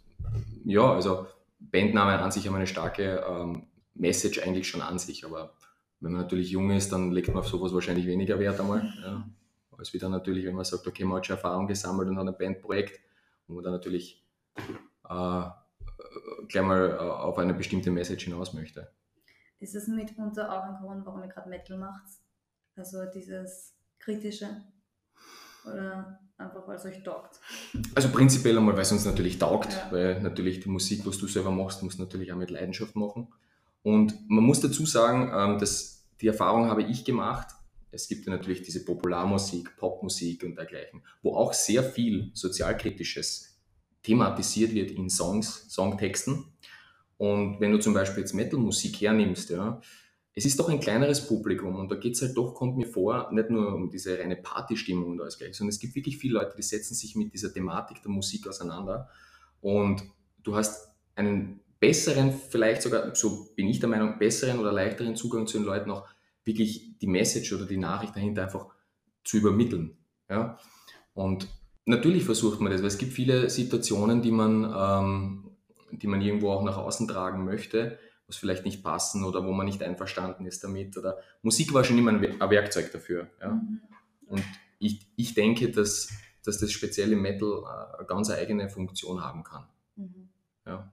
ja, 0.64 0.92
also 0.92 1.26
Bandnamen 1.58 2.20
an 2.20 2.30
sich 2.30 2.46
haben 2.46 2.54
eine 2.54 2.66
starke 2.66 3.24
ähm, 3.28 3.66
Message 3.94 4.40
eigentlich 4.42 4.68
schon 4.68 4.80
an 4.80 4.98
sich, 4.98 5.24
aber 5.24 5.54
wenn 6.00 6.12
man 6.12 6.22
natürlich 6.22 6.50
jung 6.50 6.70
ist, 6.70 6.92
dann 6.92 7.12
legt 7.12 7.28
man 7.28 7.38
auf 7.38 7.48
sowas 7.48 7.74
wahrscheinlich 7.74 8.06
weniger 8.06 8.38
Wert 8.38 8.58
einmal. 8.58 8.92
Ja. 9.02 9.28
Als 9.76 9.92
wieder 9.92 10.08
natürlich, 10.08 10.44
wenn 10.46 10.54
man 10.54 10.64
sagt, 10.64 10.86
okay, 10.86 11.04
man 11.04 11.18
hat 11.18 11.26
schon 11.26 11.36
Erfahrung 11.36 11.66
gesammelt 11.66 12.08
und 12.08 12.18
hat 12.18 12.26
ein 12.26 12.36
Bandprojekt, 12.36 13.00
wo 13.50 13.56
man 13.56 13.64
dann 13.64 13.72
natürlich 13.72 14.24
äh, 15.08 15.44
gleich 16.48 16.64
mal 16.64 16.90
äh, 16.90 16.98
auf 16.98 17.38
eine 17.38 17.54
bestimmte 17.54 17.90
Message 17.90 18.24
hinaus 18.24 18.54
möchte. 18.54 18.90
Ist 19.58 19.74
das 19.74 19.88
mitunter 19.88 20.50
auch 20.50 20.64
ein 20.64 20.76
Grund, 20.80 21.04
warum 21.04 21.22
ihr 21.22 21.28
gerade 21.28 21.50
Metal 21.50 21.76
macht? 21.76 22.06
Also 22.76 23.04
dieses 23.14 23.74
kritische? 23.98 24.48
Oder 25.66 26.18
einfach, 26.38 26.66
weil 26.66 26.76
es 26.76 26.84
euch 26.86 27.02
taugt? 27.02 27.38
Also 27.94 28.08
prinzipiell 28.08 28.56
einmal, 28.56 28.74
weil 28.74 28.82
es 28.82 28.92
uns 28.92 29.04
natürlich 29.04 29.38
taugt, 29.38 29.72
ja. 29.72 29.92
weil 29.92 30.22
natürlich 30.22 30.60
die 30.60 30.70
Musik, 30.70 31.06
was 31.06 31.18
du 31.18 31.26
selber 31.26 31.50
machst, 31.50 31.82
musst 31.82 31.98
du 31.98 32.02
natürlich 32.02 32.32
auch 32.32 32.36
mit 32.36 32.50
Leidenschaft 32.50 32.96
machen. 32.96 33.28
Und 33.82 34.28
man 34.30 34.44
muss 34.44 34.60
dazu 34.60 34.86
sagen, 34.86 35.30
ähm, 35.34 35.58
dass 35.58 36.06
die 36.20 36.28
Erfahrung 36.28 36.66
habe 36.66 36.82
ich 36.82 37.04
gemacht. 37.04 37.48
Es 37.92 38.08
gibt 38.08 38.26
ja 38.26 38.32
natürlich 38.32 38.62
diese 38.62 38.84
Popularmusik, 38.84 39.76
Popmusik 39.76 40.44
und 40.44 40.56
dergleichen, 40.56 41.02
wo 41.22 41.34
auch 41.34 41.52
sehr 41.52 41.82
viel 41.82 42.30
Sozialkritisches 42.34 43.58
thematisiert 44.02 44.72
wird 44.72 44.90
in 44.90 45.10
Songs, 45.10 45.66
Songtexten. 45.68 46.44
Und 47.18 47.60
wenn 47.60 47.72
du 47.72 47.78
zum 47.78 47.92
Beispiel 47.92 48.20
jetzt 48.20 48.32
Metalmusik 48.32 49.00
hernimmst, 49.00 49.50
ja, 49.50 49.80
es 50.34 50.44
ist 50.44 50.58
doch 50.58 50.68
ein 50.68 50.80
kleineres 50.80 51.26
Publikum 51.26 51.76
und 51.76 51.90
da 51.90 51.96
geht 51.96 52.14
es 52.14 52.22
halt 52.22 52.36
doch, 52.36 52.54
kommt 52.54 52.76
mir 52.76 52.86
vor, 52.86 53.30
nicht 53.32 53.50
nur 53.50 53.74
um 53.74 53.90
diese 53.90 54.18
reine 54.18 54.36
Partystimmung 54.36 55.10
und 55.10 55.20
alles 55.20 55.38
gleich, 55.38 55.54
sondern 55.56 55.70
es 55.70 55.80
gibt 55.80 55.94
wirklich 55.94 56.16
viele 56.18 56.34
Leute, 56.34 56.54
die 56.56 56.62
setzen 56.62 56.94
sich 56.94 57.16
mit 57.16 57.34
dieser 57.34 57.52
Thematik 57.52 58.00
der 58.02 58.10
Musik 58.10 58.46
auseinander 58.46 59.10
und 59.60 60.02
du 60.42 60.54
hast 60.54 60.94
einen 61.14 61.60
besseren, 61.80 62.32
vielleicht 62.32 62.82
sogar, 62.82 63.14
so 63.14 63.52
bin 63.56 63.68
ich 63.68 63.80
der 63.80 63.88
Meinung, 63.88 64.18
besseren 64.18 64.60
oder 64.60 64.72
leichteren 64.72 65.16
Zugang 65.16 65.46
zu 65.46 65.58
den 65.58 65.66
Leuten 65.66 65.90
auch 65.90 66.06
wirklich 66.50 66.98
die 66.98 67.06
Message 67.06 67.52
oder 67.52 67.66
die 67.66 67.76
Nachricht 67.76 68.16
dahinter 68.16 68.42
einfach 68.44 68.66
zu 69.24 69.36
übermitteln. 69.36 69.96
Ja? 70.28 70.58
Und 71.14 71.48
natürlich 71.84 72.24
versucht 72.24 72.60
man 72.60 72.72
das, 72.72 72.80
weil 72.80 72.88
es 72.88 72.98
gibt 72.98 73.12
viele 73.12 73.48
Situationen, 73.48 74.22
die 74.22 74.32
man, 74.32 74.64
ähm, 74.76 75.56
die 75.92 76.06
man 76.06 76.20
irgendwo 76.20 76.50
auch 76.50 76.64
nach 76.64 76.76
außen 76.76 77.08
tragen 77.08 77.44
möchte, 77.44 77.98
was 78.26 78.36
vielleicht 78.36 78.64
nicht 78.64 78.82
passen 78.82 79.24
oder 79.24 79.44
wo 79.44 79.52
man 79.52 79.66
nicht 79.66 79.82
einverstanden 79.82 80.46
ist 80.46 80.62
damit. 80.64 80.96
Oder 80.96 81.18
Musik 81.42 81.72
war 81.72 81.84
schon 81.84 81.98
immer 81.98 82.12
ein, 82.12 82.20
Werkzeug 82.22 82.92
dafür. 82.92 83.28
Ja? 83.40 83.52
Mhm. 83.52 83.80
Und 84.26 84.44
ich, 84.78 85.06
ich 85.16 85.34
denke, 85.34 85.70
dass, 85.70 86.10
dass 86.44 86.58
das 86.58 86.72
speziell 86.72 87.12
im 87.12 87.22
Metal 87.22 87.62
äh, 87.64 87.98
eine 87.98 88.06
ganz 88.06 88.30
eigene 88.30 88.68
Funktion 88.68 89.22
haben 89.22 89.44
kann. 89.44 89.66
Mhm. 89.96 90.28
Ja. 90.66 90.90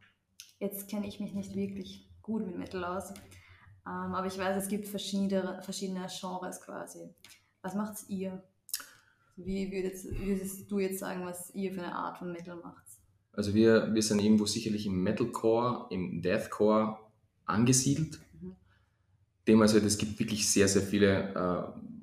Jetzt 0.60 0.90
kenne 0.90 1.08
ich 1.08 1.20
mich 1.20 1.34
nicht 1.34 1.56
wirklich 1.56 2.10
gut 2.22 2.46
mit 2.46 2.58
Metal 2.58 2.84
aus, 2.84 3.14
ähm, 3.88 4.14
aber 4.14 4.28
ich 4.28 4.38
weiß, 4.38 4.62
es 4.62 4.68
gibt 4.68 4.88
verschiedene, 4.88 5.62
verschiedene 5.62 6.08
Genres 6.08 6.60
quasi. 6.60 7.10
Was 7.62 7.74
macht 7.74 8.10
ihr? 8.10 8.44
Wie 9.38 9.72
würdest, 9.72 10.08
würdest, 10.20 10.70
du 10.70 10.80
jetzt 10.80 11.00
sagen, 11.00 11.26
was 11.26 11.54
ihr 11.54 11.72
für 11.72 11.84
eine 11.84 11.96
Art 11.96 12.18
von 12.18 12.32
Metal 12.32 12.58
macht? 12.58 12.84
Also 13.32 13.54
wir, 13.54 13.94
wir 13.94 14.02
sind 14.02 14.20
irgendwo 14.20 14.46
sicherlich 14.46 14.88
im 14.88 15.04
Metalcore, 15.04 15.88
im 15.92 16.22
Deathcore 16.22 16.98
angesiedelt. 17.46 18.20
Mhm. 18.42 18.56
Dem 19.48 19.62
also, 19.62 19.78
es 19.78 19.98
gibt 19.98 20.20
wirklich 20.20 20.50
sehr, 20.50 20.68
sehr 20.68 20.82
viele 20.82 21.34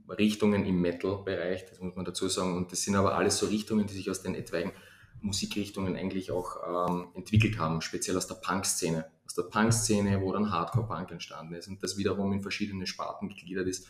äh, 0.09 0.13
Richtungen 0.13 0.65
im 0.65 0.81
Metal-Bereich, 0.81 1.67
das 1.69 1.81
muss 1.81 1.97
man 1.97 2.05
dazu 2.05 2.29
sagen. 2.29 2.57
Und 2.57 2.73
das 2.73 2.83
sind 2.83 2.95
aber 2.95 3.17
alles 3.17 3.39
so 3.39 3.47
Richtungen, 3.47 3.87
die 3.87 3.95
sich 3.95 4.09
aus 4.11 4.23
den 4.23 4.35
etwaigen 4.35 4.73
Musikrichtungen 5.21 5.97
eigentlich 5.97 6.31
auch 6.31 6.89
ähm, 6.89 7.09
entwickelt 7.15 7.59
haben, 7.59 7.81
speziell 7.81 8.17
aus 8.17 8.27
der 8.27 8.37
Punk-Szene. 8.37 9.07
Aus 9.27 9.35
der 9.35 9.45
Punk-Szene, 9.45 10.21
wo 10.21 10.33
dann 10.33 10.51
Hardcore-Punk 10.51 11.11
entstanden 11.11 11.55
ist 11.55 11.69
und 11.69 11.83
das 11.83 11.97
wiederum 11.97 12.33
in 12.33 12.43
verschiedene 12.43 12.87
Sparten 12.87 13.29
gegliedert 13.29 13.67
ist. 13.67 13.87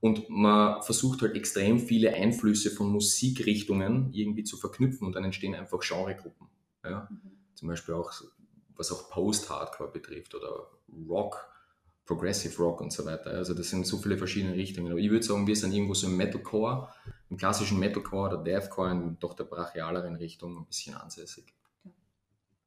Und 0.00 0.28
man 0.28 0.82
versucht 0.82 1.22
halt 1.22 1.36
extrem 1.36 1.78
viele 1.78 2.12
Einflüsse 2.12 2.70
von 2.70 2.88
Musikrichtungen 2.88 4.12
irgendwie 4.12 4.42
zu 4.42 4.56
verknüpfen 4.56 5.06
und 5.06 5.14
dann 5.14 5.24
entstehen 5.24 5.54
einfach 5.54 5.78
Genregruppen. 5.78 6.48
Ja? 6.82 7.08
Mhm. 7.08 7.30
Zum 7.54 7.68
Beispiel 7.68 7.94
auch, 7.94 8.12
was 8.74 8.90
auch 8.90 9.08
Post-Hardcore 9.10 9.92
betrifft 9.92 10.34
oder 10.34 10.66
Rock, 11.08 11.46
Progressive 12.04 12.60
Rock 12.60 12.80
und 12.80 12.92
so 12.92 13.04
weiter. 13.04 13.30
Also 13.30 13.54
das 13.54 13.70
sind 13.70 13.86
so 13.86 13.96
viele 13.98 14.18
verschiedene 14.18 14.54
Richtungen. 14.54 14.90
Aber 14.90 15.00
ich 15.00 15.08
würde 15.08 15.24
sagen, 15.24 15.46
wir 15.46 15.54
sind 15.54 15.72
irgendwo 15.72 15.94
so 15.94 16.08
im 16.08 16.16
Metalcore, 16.16 16.88
im 17.30 17.36
klassischen 17.36 17.78
Metalcore 17.78 18.34
oder 18.34 18.42
Deathcore, 18.42 18.90
in 18.90 19.18
doch 19.20 19.34
der 19.34 19.44
brachialeren 19.44 20.16
Richtung 20.16 20.58
ein 20.58 20.66
bisschen 20.66 20.96
ansässig. 20.96 21.54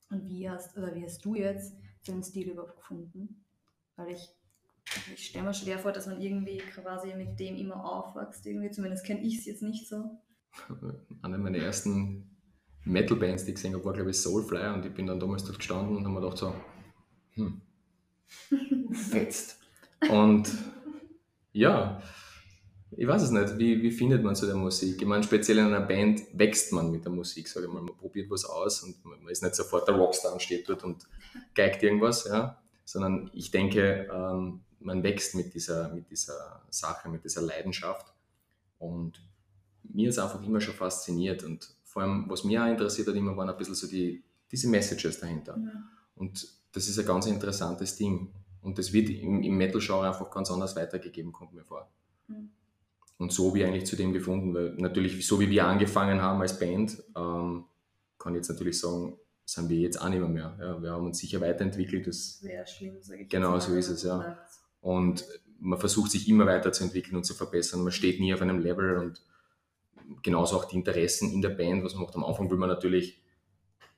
Und 0.09 0.25
wie 0.29 0.49
hast, 0.49 0.77
oder 0.77 0.95
wie 0.95 1.03
hast 1.03 1.25
du 1.25 1.35
jetzt 1.35 1.75
den 2.07 2.23
Stil 2.23 2.49
überhaupt 2.49 2.77
gefunden? 2.77 3.43
Weil 3.95 4.11
ich, 4.11 4.29
ich 5.13 5.27
stelle 5.27 5.45
mir 5.45 5.53
schwer 5.53 5.79
vor, 5.79 5.91
dass 5.91 6.07
man 6.07 6.21
irgendwie 6.21 6.57
quasi 6.57 7.13
mit 7.15 7.39
dem 7.39 7.55
immer 7.55 7.83
aufwächst. 7.83 8.45
Irgendwie. 8.45 8.71
Zumindest 8.71 9.05
kenne 9.05 9.21
ich 9.21 9.39
es 9.39 9.45
jetzt 9.45 9.63
nicht 9.63 9.87
so. 9.87 10.19
Eine 11.21 11.37
meiner 11.37 11.57
ersten 11.57 12.35
Metal-Bands, 12.83 13.45
die 13.45 13.51
ich 13.51 13.55
gesehen 13.55 13.73
habe, 13.73 13.83
war 13.85 13.93
glaube 13.93 14.11
ich 14.11 14.21
Soulfly 14.21 14.73
und 14.73 14.85
ich 14.85 14.93
bin 14.93 15.07
dann 15.07 15.19
damals 15.19 15.43
dort 15.43 15.57
gestanden 15.57 15.97
und 15.97 16.03
habe 16.05 16.13
mir 16.13 16.21
gedacht 16.21 16.37
so, 16.37 16.53
hm, 17.31 17.61
fetzt. 18.93 19.59
Und 20.09 20.51
ja, 21.51 22.01
ich 22.97 23.07
weiß 23.07 23.23
es 23.23 23.31
nicht, 23.31 23.57
wie, 23.57 23.81
wie 23.81 23.91
findet 23.91 24.23
man 24.23 24.35
zu 24.35 24.45
der 24.45 24.55
Musik? 24.55 25.01
Ich 25.01 25.07
meine, 25.07 25.23
speziell 25.23 25.57
in 25.57 25.65
einer 25.65 25.81
Band 25.81 26.21
wächst 26.33 26.71
man 26.71 26.91
mit 26.91 27.03
der 27.03 27.11
Musik, 27.11 27.47
sage 27.47 27.65
ich 27.65 27.71
mal. 27.71 27.81
Man 27.81 27.95
probiert 27.97 28.29
was 28.29 28.45
aus 28.45 28.83
und 28.83 29.03
man 29.03 29.27
ist 29.27 29.43
nicht 29.43 29.55
sofort 29.55 29.87
der 29.87 29.95
Rockstar 29.95 30.31
und 30.31 30.41
steht 30.41 30.67
dort 30.69 30.83
und 30.83 31.07
geigt 31.53 31.83
irgendwas, 31.83 32.25
ja. 32.25 32.61
Sondern 32.85 33.29
ich 33.33 33.51
denke, 33.51 34.07
ähm, 34.13 34.61
man 34.79 35.03
wächst 35.03 35.35
mit 35.35 35.53
dieser, 35.53 35.93
mit 35.93 36.09
dieser 36.09 36.61
Sache, 36.69 37.09
mit 37.09 37.23
dieser 37.23 37.41
Leidenschaft. 37.41 38.13
Und 38.79 39.21
mir 39.83 40.09
ist 40.09 40.19
einfach 40.19 40.41
immer 40.43 40.61
schon 40.61 40.75
fasziniert. 40.75 41.43
Und 41.43 41.75
vor 41.83 42.03
allem, 42.03 42.29
was 42.29 42.43
mich 42.43 42.57
auch 42.57 42.67
interessiert 42.67 43.07
hat, 43.07 43.15
immer 43.15 43.35
waren 43.35 43.49
ein 43.49 43.57
bisschen 43.57 43.75
so 43.75 43.87
die, 43.87 44.23
diese 44.51 44.69
Messages 44.69 45.19
dahinter. 45.19 45.57
Ja. 45.57 45.83
Und 46.15 46.47
das 46.71 46.87
ist 46.87 46.97
ein 46.97 47.05
ganz 47.05 47.25
interessantes 47.25 47.97
Ding. 47.97 48.31
Und 48.61 48.77
das 48.77 48.93
wird 48.93 49.09
im, 49.09 49.43
im 49.43 49.57
Metal-Genre 49.57 50.07
einfach 50.07 50.29
ganz 50.31 50.49
anders 50.49 50.75
weitergegeben, 50.75 51.33
kommt 51.33 51.53
mir 51.53 51.63
vor. 51.63 51.89
Mhm. 52.27 52.51
Und 53.17 53.31
so 53.31 53.47
habe 53.47 53.59
ich 53.59 53.65
eigentlich 53.65 53.85
zu 53.85 53.95
dem 53.95 54.11
gefunden, 54.11 54.53
weil 54.53 54.73
natürlich, 54.75 55.25
so 55.25 55.39
wie 55.39 55.49
wir 55.49 55.65
angefangen 55.65 56.21
haben 56.21 56.41
als 56.41 56.59
Band, 56.59 57.01
ähm, 57.15 57.65
kann 58.17 58.33
ich 58.33 58.37
jetzt 58.37 58.49
natürlich 58.49 58.79
sagen, 58.79 59.17
sind 59.45 59.69
wir 59.69 59.77
jetzt 59.77 60.01
auch 60.01 60.09
nicht 60.09 60.19
mehr. 60.19 60.27
mehr. 60.27 60.57
Ja, 60.59 60.81
wir 60.81 60.91
haben 60.91 61.05
uns 61.05 61.19
sicher 61.19 61.39
weiterentwickelt. 61.39 62.07
Das 62.07 62.39
wäre 62.41 62.65
schlimm, 62.65 63.01
sage 63.01 63.21
ich. 63.21 63.29
Genau, 63.29 63.59
so 63.59 63.73
ist 63.75 63.89
es, 63.89 64.03
ja. 64.03 64.37
Und 64.81 65.25
man 65.59 65.79
versucht 65.79 66.11
sich 66.11 66.27
immer 66.27 66.45
weiterzuentwickeln 66.45 67.15
und 67.15 67.23
zu 67.23 67.33
verbessern. 67.33 67.83
Man 67.83 67.91
steht 67.91 68.19
nie 68.19 68.33
auf 68.33 68.41
einem 68.41 68.59
Level 68.59 68.97
und 68.97 69.21
genauso 70.21 70.57
auch 70.57 70.65
die 70.65 70.75
Interessen 70.75 71.31
in 71.31 71.41
der 71.41 71.49
Band, 71.49 71.83
was 71.83 71.93
man 71.93 72.03
macht. 72.03 72.15
Am 72.15 72.25
Anfang 72.25 72.49
will 72.49 72.57
man 72.57 72.69
natürlich 72.69 73.21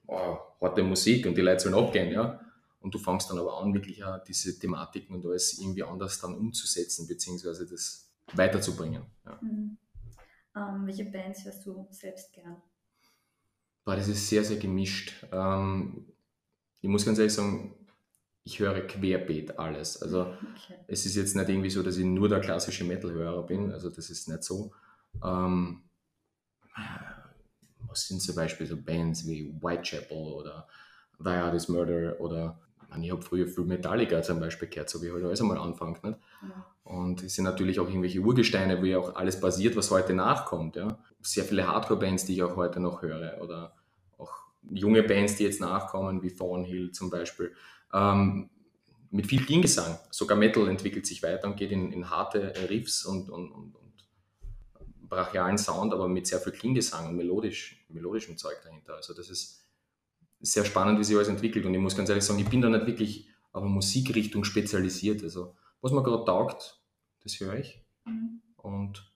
oh, 0.08 0.38
harte 0.62 0.84
Musik 0.84 1.26
und 1.26 1.36
die 1.36 1.42
Leute 1.42 1.64
sollen 1.64 1.76
abgehen, 1.76 2.12
ja. 2.12 2.40
Und 2.80 2.94
du 2.94 3.00
fängst 3.00 3.30
dann 3.30 3.40
aber 3.40 3.60
an, 3.62 3.74
wirklich 3.74 4.04
auch 4.04 4.24
diese 4.24 4.58
Thematiken 4.58 5.16
und 5.16 5.26
alles 5.26 5.60
irgendwie 5.60 5.84
anders 5.84 6.22
dann 6.22 6.36
umzusetzen, 6.36 7.08
beziehungsweise 7.08 7.66
das 7.66 8.07
weiterzubringen. 8.34 9.04
Ja. 9.26 9.40
Mhm. 9.42 9.78
Ähm, 10.56 10.86
welche 10.86 11.06
Bands 11.06 11.46
hörst 11.46 11.66
du 11.66 11.88
selbst 11.92 12.34
gern? 12.34 12.62
Boah, 13.86 13.96
das 13.96 14.08
ist 14.08 14.28
sehr, 14.28 14.44
sehr 14.44 14.58
gemischt. 14.58 15.26
Ähm, 15.32 16.06
ich 16.82 16.90
muss 16.90 17.06
ganz 17.06 17.18
ehrlich 17.20 17.34
sagen, 17.34 17.74
ich 18.44 18.60
höre 18.60 18.82
querbeet 18.82 19.60
alles. 19.60 20.02
Also 20.02 20.22
okay. 20.22 20.80
es 20.88 21.06
ist 21.06 21.16
jetzt 21.16 21.36
nicht 21.36 21.50
irgendwie 21.50 21.70
so, 21.70 21.84
dass 21.84 21.98
ich 21.98 22.06
nur 22.06 22.30
der 22.30 22.40
klassische 22.40 22.86
Metal-Hörer 22.86 23.46
bin, 23.46 23.72
also 23.72 23.90
das 23.90 24.10
ist 24.10 24.30
nicht 24.30 24.44
so. 24.44 24.74
Ähm, 25.24 25.84
was 27.80 28.08
sind 28.08 28.22
zum 28.22 28.36
Beispiel 28.36 28.68
so 28.68 28.78
Bands 28.78 29.28
wie 29.28 29.54
Whitechapel 29.62 30.18
oder 30.18 30.68
Viatis 31.20 31.68
Murder 31.68 32.20
oder 32.20 32.60
ich 33.02 33.12
habe 33.12 33.22
früher 33.22 33.48
viel 33.48 33.66
Metallica 33.66 34.22
zum 34.22 34.40
Beispiel 34.40 34.70
gehört, 34.70 34.90
so 34.90 35.02
wie 35.02 35.12
halt 35.12 35.24
alles 35.24 35.42
einmal 35.42 35.58
anfängt. 35.58 36.04
Nicht? 36.04 36.18
Ja. 36.42 36.66
Und 36.84 37.24
es 37.24 37.36
sind 37.36 37.44
natürlich 37.44 37.80
auch 37.80 37.88
irgendwelche 37.88 38.20
Urgesteine, 38.20 38.82
wo 38.82 38.86
ja 38.86 38.98
auch 38.98 39.16
alles 39.16 39.40
basiert, 39.40 39.76
was 39.76 39.92
heute 39.92 40.14
nachkommt. 40.14 40.78
Ja? 40.78 40.98
Sehr 41.22 41.44
viele 41.44 41.68
Hardcore-Bands, 41.68 42.26
die 42.26 42.36
ich 42.36 42.44
auch 42.44 42.56
heute 42.56 42.80
noch 42.80 43.02
höre 43.02 43.42
oder 43.42 43.76
auch 44.18 44.34
junge 44.70 45.04
Bands, 45.04 45.36
die 45.36 45.44
jetzt 45.44 45.60
nachkommen, 45.60 46.22
wie 46.24 46.34
Thornhill 46.34 46.92
zum 46.92 47.10
Beispiel. 47.10 47.54
Ähm, 47.94 48.50
mit 49.12 49.28
viel 49.28 49.44
Klinggesang. 49.46 50.00
Sogar 50.12 50.38
Metal 50.38 50.68
entwickelt 50.68 51.06
sich 51.06 51.24
weiter 51.24 51.48
und 51.48 51.58
geht 51.58 51.72
in, 51.72 51.92
in 51.92 52.10
harte 52.10 52.54
Riffs 52.70 53.06
und, 53.06 53.30
und, 53.30 53.52
und, 53.52 53.74
brachialen 55.10 55.58
Sound, 55.58 55.94
aber 55.94 56.08
mit 56.08 56.28
sehr 56.28 56.40
viel 56.40 56.52
Klinggesang 56.52 57.08
und 57.08 57.16
melodisch, 57.16 57.86
melodischem 57.88 58.38
Zeug 58.38 58.58
dahinter. 58.64 58.96
Also 58.96 59.14
das 59.14 59.30
ist 59.30 59.67
sehr 60.40 60.66
spannend, 60.66 61.00
wie 61.00 61.04
sich 61.04 61.16
alles 61.16 61.28
entwickelt. 61.28 61.66
Und 61.66 61.74
ich 61.74 61.80
muss 61.80 61.96
ganz 61.96 62.10
ehrlich 62.10 62.24
sagen, 62.24 62.40
ich 62.40 62.50
bin 62.50 62.62
da 62.62 62.70
nicht 62.70 62.86
wirklich 62.86 63.30
auf 63.52 63.64
eine 63.64 63.72
Musikrichtung 63.72 64.44
spezialisiert. 64.44 65.24
Also, 65.24 65.56
was 65.82 65.92
mir 65.92 66.04
gerade 66.04 66.26
taugt, 66.26 66.82
das 67.24 67.40
höre 67.40 67.56
ich. 67.56 67.84
Mhm. 68.06 68.42
Und 68.58 69.12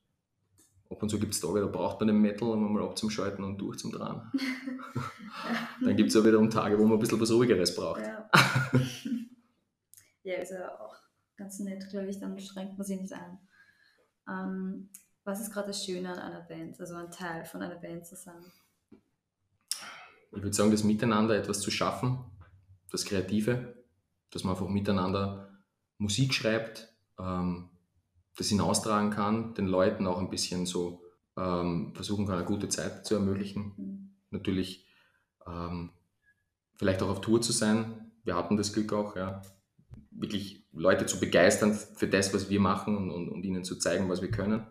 ab 0.89 1.01
und 1.01 1.09
zu 1.09 1.19
gibt 1.19 1.33
es 1.33 1.39
Tage, 1.39 1.61
da 1.61 1.67
braucht 1.67 1.99
man 1.99 2.07
den 2.07 2.21
Metal, 2.21 2.49
um 2.49 2.73
mal 2.73 2.83
abzuschalten 2.83 3.43
und 3.43 3.57
durch 3.57 3.77
zum 3.77 3.91
Dran. 3.91 4.31
Dann 5.83 5.95
gibt 5.95 6.09
es 6.09 6.15
auch 6.15 6.25
wiederum 6.25 6.49
Tage, 6.49 6.77
wo 6.77 6.83
man 6.83 6.93
ein 6.93 6.99
bisschen 6.99 7.19
was 7.19 7.31
Ruhigeres 7.31 7.75
braucht. 7.75 8.01
Ja, 8.01 8.29
ja 10.23 10.35
ist 10.35 10.51
ja 10.51 10.79
auch 10.79 10.95
ganz 11.37 11.59
nett, 11.59 11.89
glaube 11.89 12.07
ich. 12.07 12.19
Dann 12.19 12.37
schränkt 12.39 12.77
man 12.77 12.85
sich 12.85 12.99
nicht 12.99 13.13
ein. 13.13 13.39
Ähm, 14.27 14.89
was 15.23 15.41
ist 15.41 15.51
gerade 15.51 15.67
das 15.67 15.83
Schöne 15.85 16.11
an 16.11 16.19
einer 16.19 16.41
Band, 16.41 16.79
also 16.79 16.95
ein 16.95 17.11
Teil 17.11 17.45
von 17.45 17.61
einer 17.61 17.75
Band 17.75 18.05
zu 18.05 18.15
sein? 18.15 18.43
Ich 20.37 20.43
würde 20.43 20.55
sagen, 20.55 20.71
das 20.71 20.83
Miteinander 20.83 21.35
etwas 21.35 21.59
zu 21.59 21.71
schaffen, 21.71 22.19
das 22.89 23.05
Kreative, 23.05 23.75
dass 24.31 24.43
man 24.43 24.55
einfach 24.55 24.67
miteinander 24.67 25.49
Musik 25.97 26.33
schreibt, 26.33 26.93
ähm, 27.19 27.69
das 28.37 28.49
hinaustragen 28.49 29.11
kann, 29.11 29.53
den 29.53 29.67
Leuten 29.67 30.07
auch 30.07 30.19
ein 30.19 30.29
bisschen 30.29 30.65
so 30.65 31.03
ähm, 31.37 31.93
versuchen 31.93 32.25
kann, 32.25 32.35
eine 32.37 32.45
gute 32.45 32.69
Zeit 32.69 33.05
zu 33.05 33.15
ermöglichen. 33.15 33.73
Mhm. 33.77 34.15
Natürlich 34.29 34.87
ähm, 35.45 35.91
vielleicht 36.75 37.03
auch 37.03 37.09
auf 37.09 37.21
Tour 37.21 37.41
zu 37.41 37.51
sein. 37.51 38.11
Wir 38.23 38.35
hatten 38.35 38.57
das 38.57 38.73
Glück 38.73 38.93
auch, 38.93 39.15
ja, 39.15 39.41
wirklich 40.11 40.65
Leute 40.71 41.05
zu 41.05 41.19
begeistern 41.19 41.73
für 41.73 42.07
das, 42.07 42.33
was 42.33 42.49
wir 42.49 42.59
machen 42.59 42.97
und, 42.97 43.09
und, 43.09 43.29
und 43.29 43.43
ihnen 43.43 43.63
zu 43.63 43.77
zeigen, 43.77 44.09
was 44.09 44.21
wir 44.21 44.31
können. 44.31 44.67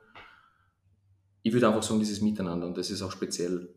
Ich 1.43 1.53
würde 1.53 1.69
einfach 1.69 1.83
sagen, 1.83 2.01
dieses 2.01 2.21
Miteinander 2.21 2.67
und 2.67 2.77
das 2.77 2.91
ist 2.91 3.03
auch 3.03 3.13
speziell 3.13 3.75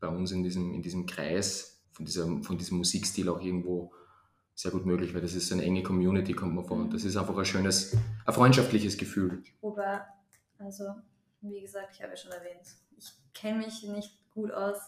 bei 0.00 0.08
uns 0.08 0.32
in 0.32 0.42
diesem, 0.42 0.74
in 0.74 0.82
diesem 0.82 1.06
Kreis 1.06 1.82
von, 1.92 2.04
dieser, 2.04 2.26
von 2.42 2.58
diesem 2.58 2.78
Musikstil 2.78 3.28
auch 3.28 3.40
irgendwo 3.40 3.92
sehr 4.54 4.70
gut 4.70 4.86
möglich, 4.86 5.14
weil 5.14 5.20
das 5.20 5.34
ist 5.34 5.52
eine 5.52 5.62
enge 5.62 5.82
Community, 5.82 6.32
kommt 6.32 6.54
man 6.54 6.64
vor. 6.64 6.76
Und 6.76 6.94
das 6.94 7.04
ist 7.04 7.16
einfach 7.16 7.36
ein 7.36 7.44
schönes, 7.44 7.96
ein 8.24 8.34
freundschaftliches 8.34 8.96
Gefühl. 8.96 9.42
Wobei, 9.60 10.00
also, 10.58 10.84
wie 11.40 11.60
gesagt, 11.60 11.94
ich 11.94 12.02
habe 12.02 12.12
ja 12.12 12.16
schon 12.16 12.32
erwähnt, 12.32 12.66
ich 12.96 13.12
kenne 13.32 13.58
mich 13.58 13.82
nicht 13.82 14.30
gut 14.30 14.52
aus, 14.52 14.78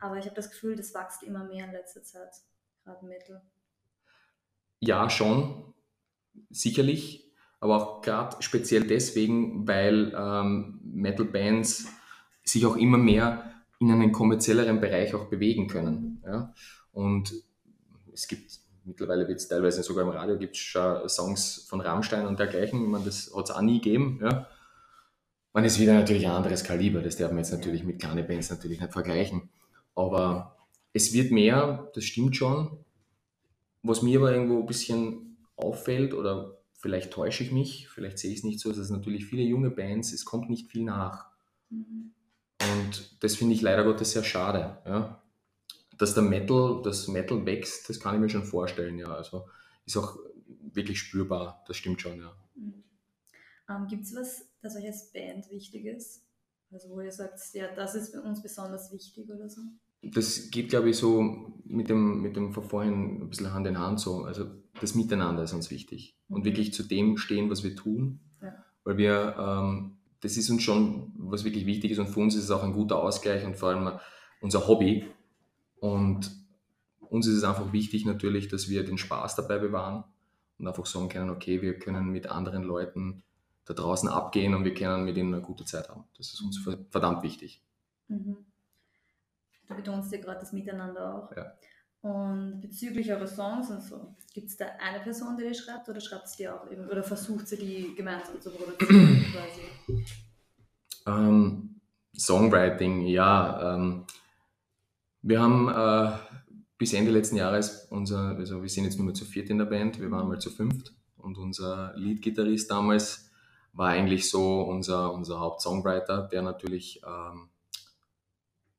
aber 0.00 0.16
ich 0.16 0.24
habe 0.24 0.34
das 0.34 0.50
Gefühl, 0.50 0.76
das 0.76 0.94
wächst 0.94 1.22
immer 1.22 1.44
mehr 1.44 1.66
in 1.66 1.72
letzter 1.72 2.02
Zeit, 2.02 2.32
gerade 2.84 3.04
Metal. 3.04 3.42
Ja, 4.80 5.08
schon, 5.10 5.74
sicherlich, 6.50 7.30
aber 7.60 7.76
auch 7.76 8.02
gerade 8.02 8.42
speziell 8.42 8.86
deswegen, 8.86 9.68
weil 9.68 10.12
ähm, 10.16 10.80
Metal-Bands 10.82 11.86
sich 12.44 12.66
auch 12.66 12.76
immer 12.76 12.98
mehr 12.98 13.51
in 13.82 13.90
einen 13.90 14.12
kommerzielleren 14.12 14.80
Bereich 14.80 15.14
auch 15.14 15.26
bewegen 15.26 15.66
können. 15.66 16.22
Ja? 16.24 16.54
Und 16.92 17.34
es 18.12 18.28
gibt 18.28 18.62
mittlerweile 18.84 19.28
wird 19.28 19.40
es 19.40 19.48
teilweise 19.48 19.82
sogar 19.82 20.04
im 20.04 20.10
Radio 20.10 20.38
gibt 20.38 20.56
es 20.56 21.14
Songs 21.14 21.66
von 21.68 21.80
Rammstein 21.80 22.26
und 22.26 22.38
dergleichen. 22.38 22.90
Man, 22.90 23.04
das 23.04 23.32
hat 23.34 23.44
es 23.44 23.50
auch 23.50 23.60
nie 23.60 23.80
gegeben. 23.80 24.20
Ja? 24.22 24.46
Man 25.52 25.64
ist 25.64 25.78
wieder 25.78 25.94
natürlich 25.94 26.26
ein 26.26 26.32
anderes 26.32 26.64
Kaliber, 26.64 27.02
das 27.02 27.16
darf 27.16 27.30
man 27.30 27.38
jetzt 27.38 27.52
natürlich 27.52 27.84
mit 27.84 28.00
kleinen 28.00 28.26
Bands 28.26 28.50
natürlich 28.50 28.80
nicht 28.80 28.92
vergleichen. 28.92 29.50
Aber 29.94 30.56
es 30.92 31.12
wird 31.12 31.32
mehr, 31.32 31.90
das 31.94 32.04
stimmt 32.04 32.36
schon. 32.36 32.78
Was 33.82 34.02
mir 34.02 34.20
aber 34.20 34.32
irgendwo 34.32 34.60
ein 34.60 34.66
bisschen 34.66 35.36
auffällt, 35.56 36.14
oder 36.14 36.58
vielleicht 36.78 37.12
täusche 37.12 37.44
ich 37.44 37.52
mich, 37.52 37.88
vielleicht 37.88 38.18
sehe 38.18 38.30
ich 38.30 38.38
es 38.38 38.44
nicht 38.44 38.60
so, 38.60 38.70
es 38.70 38.90
natürlich 38.90 39.26
viele 39.26 39.42
junge 39.42 39.70
Bands, 39.70 40.12
es 40.12 40.24
kommt 40.24 40.48
nicht 40.48 40.70
viel 40.70 40.84
nach. 40.84 41.26
Mhm. 41.68 42.12
Und 42.70 43.22
das 43.22 43.36
finde 43.36 43.54
ich 43.54 43.62
leider 43.62 43.84
Gottes 43.84 44.12
sehr 44.12 44.24
schade. 44.24 44.78
Ja. 44.86 45.22
Dass 45.98 46.14
der 46.14 46.22
Metal, 46.22 46.80
das 46.82 47.08
Metal 47.08 47.44
wächst, 47.46 47.88
das 47.88 48.00
kann 48.00 48.14
ich 48.14 48.20
mir 48.20 48.28
schon 48.28 48.44
vorstellen, 48.44 48.98
ja. 48.98 49.14
Also 49.14 49.46
ist 49.84 49.96
auch 49.96 50.16
wirklich 50.72 50.98
spürbar, 50.98 51.64
das 51.66 51.76
stimmt 51.76 52.00
schon, 52.00 52.18
ja. 52.18 52.34
Mhm. 52.54 52.82
Ähm, 53.68 53.86
Gibt 53.88 54.04
es 54.04 54.14
was 54.14 54.44
das 54.62 54.76
euch 54.76 54.86
als 54.86 55.12
Band 55.12 55.50
wichtig 55.50 55.86
ist? 55.86 56.22
Also 56.70 56.88
wo 56.90 57.00
ihr 57.00 57.12
sagt, 57.12 57.38
ja, 57.52 57.66
das 57.74 57.94
ist 57.94 58.14
für 58.14 58.22
uns 58.22 58.42
besonders 58.42 58.92
wichtig 58.92 59.28
oder 59.30 59.48
so? 59.48 59.60
Das 60.02 60.50
geht, 60.50 60.70
glaube 60.70 60.90
ich, 60.90 60.96
so 60.96 61.22
mit 61.64 61.88
dem, 61.88 62.22
mit 62.22 62.34
dem 62.34 62.52
von 62.52 62.64
vorhin 62.64 63.22
ein 63.22 63.28
bisschen 63.28 63.52
Hand 63.52 63.66
in 63.66 63.78
Hand 63.78 64.00
so. 64.00 64.24
Also 64.24 64.46
das 64.80 64.94
Miteinander 64.94 65.42
ist 65.44 65.52
uns 65.52 65.70
wichtig. 65.70 66.16
Und 66.28 66.40
Mhm. 66.40 66.44
wirklich 66.44 66.72
zu 66.72 66.82
dem 66.82 67.18
stehen, 67.18 67.50
was 67.50 67.62
wir 67.62 67.76
tun. 67.76 68.20
Ja. 68.40 68.64
Weil 68.84 68.96
wir, 68.96 69.36
ähm, 69.38 69.98
das 70.22 70.36
ist 70.36 70.48
uns 70.50 70.62
schon, 70.62 71.12
was 71.18 71.44
wirklich 71.44 71.66
wichtig 71.66 71.90
ist 71.90 71.98
und 71.98 72.08
für 72.08 72.20
uns 72.20 72.34
ist 72.34 72.44
es 72.44 72.50
auch 72.50 72.62
ein 72.62 72.72
guter 72.72 72.98
Ausgleich 73.02 73.44
und 73.44 73.56
vor 73.56 73.68
allem 73.68 73.98
unser 74.40 74.66
Hobby. 74.66 75.06
Und 75.78 76.30
uns 77.00 77.26
ist 77.26 77.36
es 77.36 77.44
einfach 77.44 77.72
wichtig 77.72 78.06
natürlich, 78.06 78.48
dass 78.48 78.68
wir 78.68 78.84
den 78.84 78.98
Spaß 78.98 79.36
dabei 79.36 79.58
bewahren 79.58 80.04
und 80.58 80.68
einfach 80.68 80.86
sagen 80.86 81.08
können, 81.08 81.30
okay, 81.30 81.60
wir 81.60 81.78
können 81.78 82.08
mit 82.08 82.28
anderen 82.28 82.62
Leuten 82.62 83.22
da 83.64 83.74
draußen 83.74 84.08
abgehen 84.08 84.54
und 84.54 84.64
wir 84.64 84.74
können 84.74 85.04
mit 85.04 85.16
ihnen 85.16 85.34
eine 85.34 85.42
gute 85.42 85.64
Zeit 85.64 85.88
haben. 85.88 86.04
Das 86.16 86.32
ist 86.32 86.40
uns 86.40 86.58
ver- 86.58 86.78
verdammt 86.90 87.22
wichtig. 87.22 87.62
Mhm. 88.08 88.36
Du 89.68 89.74
betonst 89.74 90.12
ja 90.12 90.20
gerade 90.20 90.40
das 90.40 90.52
Miteinander 90.52 91.14
auch. 91.14 91.36
Ja. 91.36 91.52
Und 92.02 92.60
bezüglich 92.60 93.12
eurer 93.12 93.28
Songs 93.28 93.70
und 93.70 93.80
so, 93.80 94.16
gibt 94.34 94.48
es 94.48 94.56
da 94.56 94.66
eine 94.80 94.98
Person, 95.04 95.36
die 95.36 95.44
die 95.46 95.54
schreibt 95.54 95.88
oder 95.88 96.00
schreibt 96.00 96.28
sie 96.28 96.38
die 96.38 96.48
auch 96.48 96.68
eben, 96.68 96.88
oder 96.88 97.04
versucht 97.04 97.46
sie 97.46 97.56
die 97.56 97.94
gemeinsam 97.94 98.40
zu 98.40 98.50
produzieren 98.50 99.24
quasi? 99.32 100.04
Ähm, 101.06 101.80
Songwriting, 102.16 103.06
ja. 103.06 103.74
Ähm, 103.74 104.04
wir 105.22 105.40
haben 105.40 105.68
äh, 105.68 106.18
bis 106.76 106.92
Ende 106.92 107.12
letzten 107.12 107.36
Jahres 107.36 107.86
unser, 107.90 108.36
also 108.36 108.60
wir 108.60 108.68
sind 108.68 108.84
jetzt 108.84 108.96
nur 108.96 109.06
mehr 109.06 109.14
zu 109.14 109.24
viert 109.24 109.48
in 109.50 109.58
der 109.58 109.66
Band, 109.66 110.00
wir 110.00 110.10
waren 110.10 110.26
mal 110.26 110.40
zu 110.40 110.50
fünft 110.50 110.92
und 111.18 111.38
unser 111.38 111.92
Lead-Gitarrist 111.94 112.68
damals 112.68 113.30
war 113.72 113.90
eigentlich 113.90 114.28
so 114.28 114.62
unser, 114.62 115.14
unser 115.14 115.38
Haupt-Songwriter, 115.38 116.28
der 116.32 116.42
natürlich 116.42 117.00
ähm, 117.06 117.48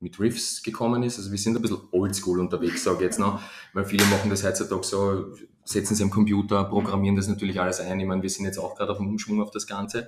mit 0.04 0.20
Riffs 0.20 0.62
gekommen 0.62 1.02
ist. 1.02 1.18
Also 1.18 1.32
wir 1.32 1.38
sind 1.38 1.56
ein 1.56 1.62
bisschen 1.62 1.80
oldschool 1.90 2.38
unterwegs, 2.38 2.84
sage 2.84 2.98
ich 2.98 3.02
jetzt 3.02 3.18
noch, 3.18 3.40
weil 3.72 3.86
viele 3.86 4.04
machen 4.04 4.30
das 4.30 4.44
heutzutage 4.44 4.84
so, 4.84 5.34
setzen 5.64 5.96
sie 5.96 6.02
am 6.04 6.10
Computer, 6.10 6.64
programmieren 6.64 7.16
das 7.16 7.26
natürlich 7.26 7.58
alles 7.60 7.80
ein. 7.80 7.98
Ich 7.98 8.06
meine, 8.06 8.22
wir 8.22 8.30
sind 8.30 8.44
jetzt 8.44 8.58
auch 8.58 8.76
gerade 8.76 8.92
auf 8.92 8.98
dem 8.98 9.08
Umschwung 9.08 9.42
auf 9.42 9.50
das 9.50 9.66
Ganze, 9.66 10.00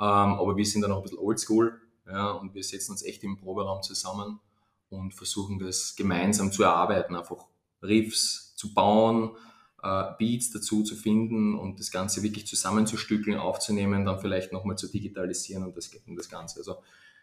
ähm, 0.00 0.06
aber 0.40 0.56
wir 0.56 0.64
sind 0.64 0.80
dann 0.80 0.90
auch 0.90 0.96
ein 0.96 1.02
bisschen 1.02 1.18
oldschool 1.18 1.80
ja, 2.06 2.30
und 2.30 2.54
wir 2.54 2.64
setzen 2.64 2.92
uns 2.92 3.04
echt 3.04 3.22
im 3.24 3.36
Proberaum 3.36 3.82
zusammen 3.82 4.40
und 4.88 5.12
versuchen 5.12 5.58
das 5.58 5.94
gemeinsam 5.96 6.50
zu 6.50 6.62
erarbeiten, 6.62 7.14
einfach 7.14 7.44
Riffs 7.82 8.54
zu 8.56 8.72
bauen, 8.72 9.36
äh, 9.82 10.04
Beats 10.18 10.50
dazu 10.50 10.82
zu 10.82 10.96
finden 10.96 11.58
und 11.58 11.78
das 11.78 11.90
Ganze 11.90 12.22
wirklich 12.22 12.46
zusammenzustückeln, 12.46 13.38
aufzunehmen, 13.38 14.06
dann 14.06 14.18
vielleicht 14.18 14.50
nochmal 14.52 14.78
zu 14.78 14.88
digitalisieren 14.88 15.64
und 15.64 15.76
das, 15.76 15.90
und 16.06 16.16
das 16.16 16.30
Ganze. 16.30 16.60
Also 16.60 16.76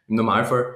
im 0.08 0.16
Normalfall 0.16 0.76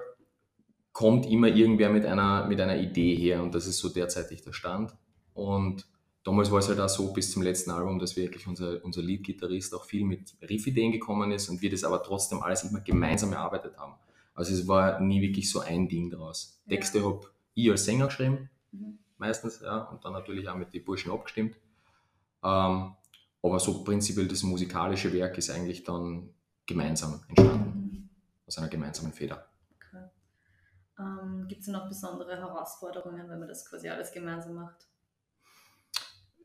kommt 0.97 1.27
immer 1.27 1.47
irgendwer 1.47 1.91
mit 1.91 2.07
einer, 2.07 2.47
mit 2.47 2.59
einer 2.59 2.75
Idee 2.75 3.13
her 3.15 3.43
und 3.43 3.53
das 3.53 3.67
ist 3.67 3.77
so 3.77 3.87
derzeitig 3.87 4.41
der 4.41 4.51
Stand. 4.51 4.95
Und 5.35 5.87
damals 6.23 6.49
war 6.49 6.57
es 6.57 6.69
halt 6.69 6.79
auch 6.79 6.89
so 6.89 7.13
bis 7.13 7.31
zum 7.31 7.43
letzten 7.43 7.69
Album, 7.69 7.99
dass 7.99 8.15
wirklich 8.15 8.47
unser, 8.47 8.83
unser 8.83 9.03
Lead-Gitarrist 9.03 9.75
auch 9.75 9.85
viel 9.85 10.03
mit 10.05 10.35
Riff-Ideen 10.41 10.91
gekommen 10.91 11.29
ist 11.31 11.49
und 11.49 11.61
wir 11.61 11.69
das 11.69 11.83
aber 11.83 12.01
trotzdem 12.01 12.41
alles 12.41 12.63
immer 12.63 12.79
gemeinsam 12.79 13.31
erarbeitet 13.31 13.77
haben. 13.77 13.93
Also 14.33 14.55
es 14.55 14.67
war 14.67 14.99
nie 14.99 15.21
wirklich 15.21 15.51
so 15.51 15.59
ein 15.59 15.87
Ding 15.87 16.09
draus. 16.09 16.59
Ja. 16.65 16.77
Texte 16.77 17.03
habe 17.03 17.27
ich 17.53 17.69
als 17.69 17.85
Sänger 17.85 18.07
geschrieben, 18.07 18.49
Mhm. 18.71 18.97
meistens, 19.19 19.61
ja, 19.61 19.83
und 19.83 20.03
dann 20.03 20.13
natürlich 20.13 20.49
auch 20.49 20.55
mit 20.55 20.73
den 20.73 20.83
Burschen 20.83 21.11
abgestimmt. 21.11 21.57
Ähm, 22.43 22.93
aber 23.43 23.59
so 23.59 23.83
prinzipiell 23.83 24.27
das 24.27 24.41
musikalische 24.41 25.13
Werk 25.13 25.37
ist 25.37 25.51
eigentlich 25.51 25.83
dann 25.83 26.31
gemeinsam 26.65 27.21
entstanden, 27.27 27.91
Mhm. 27.91 28.09
aus 28.47 28.57
einer 28.57 28.67
gemeinsamen 28.67 29.13
Feder. 29.13 29.47
Ähm, 30.99 31.45
Gibt 31.47 31.61
es 31.61 31.67
noch 31.67 31.87
besondere 31.87 32.37
Herausforderungen, 32.37 33.29
wenn 33.29 33.39
man 33.39 33.47
das 33.47 33.69
quasi 33.69 33.89
alles 33.89 34.11
gemeinsam 34.11 34.55
macht? 34.55 34.87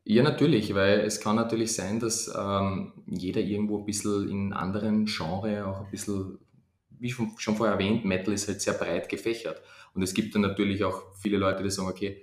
Ja, 0.05 0.21
natürlich, 0.21 0.75
weil 0.75 0.99
es 0.99 1.21
kann 1.21 1.37
natürlich 1.37 1.73
sein, 1.73 1.99
dass 1.99 2.31
ähm, 2.37 2.93
jeder 3.07 3.41
irgendwo 3.41 3.79
ein 3.79 3.85
bisschen 3.85 4.29
in 4.29 4.53
anderen 4.53 5.05
Genres 5.05 5.63
auch 5.63 5.85
ein 5.85 5.91
bisschen, 5.91 6.39
wie 6.89 7.09
schon, 7.09 7.31
schon 7.37 7.55
vorher 7.55 7.75
erwähnt, 7.75 8.03
Metal 8.03 8.33
ist 8.33 8.47
halt 8.47 8.61
sehr 8.61 8.73
breit 8.73 9.07
gefächert. 9.07 9.61
Und 9.93 10.01
es 10.01 10.13
gibt 10.13 10.35
dann 10.35 10.41
natürlich 10.41 10.83
auch 10.83 11.15
viele 11.15 11.37
Leute, 11.37 11.63
die 11.63 11.69
sagen, 11.69 11.87
okay, 11.87 12.21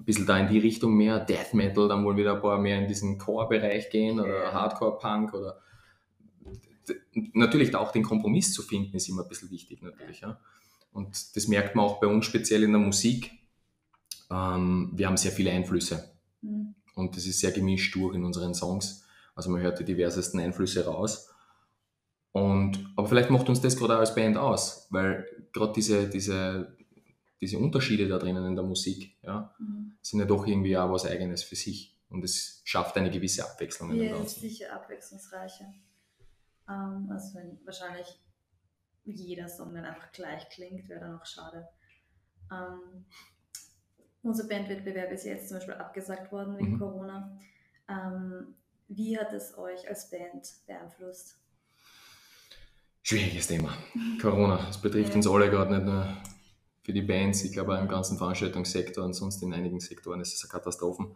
ein 0.00 0.04
bisschen 0.04 0.26
da 0.26 0.36
in 0.38 0.48
die 0.48 0.58
Richtung 0.58 0.94
mehr, 0.94 1.20
Death 1.20 1.54
Metal, 1.54 1.86
dann 1.86 2.04
wollen 2.04 2.16
wieder 2.16 2.34
ein 2.34 2.40
paar 2.40 2.58
mehr 2.58 2.78
in 2.78 2.88
diesen 2.88 3.18
Core-Bereich 3.18 3.88
gehen 3.90 4.18
oder. 4.18 4.52
Hardcore-Punk 4.52 5.32
oder 5.34 5.60
natürlich 7.12 7.74
auch 7.76 7.92
den 7.92 8.02
Kompromiss 8.02 8.52
zu 8.52 8.62
finden, 8.62 8.96
ist 8.96 9.08
immer 9.08 9.22
ein 9.22 9.28
bisschen 9.28 9.50
wichtig 9.50 9.82
natürlich. 9.82 10.20
Ja. 10.20 10.40
Und 10.92 11.36
das 11.36 11.48
merkt 11.48 11.74
man 11.74 11.86
auch 11.86 12.00
bei 12.00 12.06
uns 12.06 12.26
speziell 12.26 12.62
in 12.62 12.72
der 12.72 12.80
Musik. 12.80 13.30
Ähm, 14.30 14.90
wir 14.94 15.06
haben 15.06 15.16
sehr 15.16 15.32
viele 15.32 15.50
Einflüsse 15.50 16.10
Mhm. 16.42 16.74
und 16.96 17.16
das 17.16 17.26
ist 17.26 17.38
sehr 17.40 17.52
gemischt 17.52 17.94
durch 17.94 18.14
in 18.14 18.24
unseren 18.24 18.54
Songs. 18.54 19.04
Also 19.34 19.50
man 19.50 19.60
hört 19.62 19.78
die 19.78 19.84
diversesten 19.84 20.40
Einflüsse 20.40 20.84
raus. 20.84 21.28
Und, 22.32 22.90
aber 22.96 23.08
vielleicht 23.08 23.30
macht 23.30 23.48
uns 23.48 23.60
das 23.60 23.76
gerade 23.76 23.94
auch 23.96 24.00
als 24.00 24.14
Band 24.14 24.36
aus, 24.38 24.86
weil 24.90 25.26
gerade 25.52 25.72
diese, 25.74 26.08
diese, 26.08 26.76
diese 27.40 27.58
Unterschiede 27.58 28.08
da 28.08 28.18
drinnen 28.18 28.44
in 28.46 28.54
der 28.56 28.64
Musik 28.64 29.16
ja, 29.22 29.54
Mhm. 29.58 29.92
sind 30.00 30.20
ja 30.20 30.26
doch 30.26 30.46
irgendwie 30.46 30.76
auch 30.76 30.90
was 30.90 31.06
Eigenes 31.06 31.42
für 31.42 31.56
sich. 31.56 31.94
Und 32.08 32.24
es 32.24 32.60
schafft 32.64 32.96
eine 32.96 33.10
gewisse 33.10 33.44
Abwechslung 33.44 33.90
in 33.92 33.98
dem 33.98 34.06
Ja, 34.08 34.12
ist 34.14 34.18
Ganzen. 34.18 34.40
sicher 34.40 34.72
abwechslungsreicher. 34.74 35.72
Ähm, 36.68 37.08
also 37.10 37.34
wenn 37.34 37.58
wahrscheinlich 37.64 38.20
jeder 39.04 39.48
Song 39.48 39.74
dann 39.74 39.84
einfach 39.84 40.12
gleich 40.12 40.48
klingt, 40.50 40.88
wäre 40.88 41.00
dann 41.00 41.18
auch 41.18 41.26
schade. 41.26 41.68
Ähm, 42.52 43.04
unser 44.22 44.46
Bandwettbewerb 44.48 45.10
ist 45.10 45.24
jetzt 45.24 45.48
zum 45.48 45.58
Beispiel 45.58 45.74
abgesagt 45.74 46.30
worden 46.32 46.56
wegen 46.58 46.74
Mhm. 46.74 46.78
Corona. 46.78 47.38
Ähm, 47.88 48.54
wie 48.88 49.18
hat 49.18 49.32
es 49.32 49.56
euch 49.58 49.88
als 49.88 50.10
Band 50.10 50.46
beeinflusst? 50.66 51.38
Schwieriges 53.02 53.48
Thema. 53.48 53.76
Corona, 54.20 54.64
das 54.66 54.80
betrifft 54.80 55.10
Ja. 55.10 55.16
uns 55.16 55.26
alle 55.26 55.50
gerade 55.50 55.74
nicht 55.74 55.84
nur 55.86 56.16
für 56.82 56.92
die 56.92 57.02
Bands, 57.02 57.42
ich 57.42 57.52
glaube 57.52 57.76
auch 57.76 57.80
im 57.80 57.88
ganzen 57.88 58.16
Veranstaltungssektor 58.18 59.04
und 59.04 59.14
sonst 59.14 59.42
in 59.42 59.52
einigen 59.54 59.80
Sektoren 59.80 60.20
ist 60.20 60.34
es 60.34 60.44
eine 60.44 60.50
Katastrophe. 60.50 61.14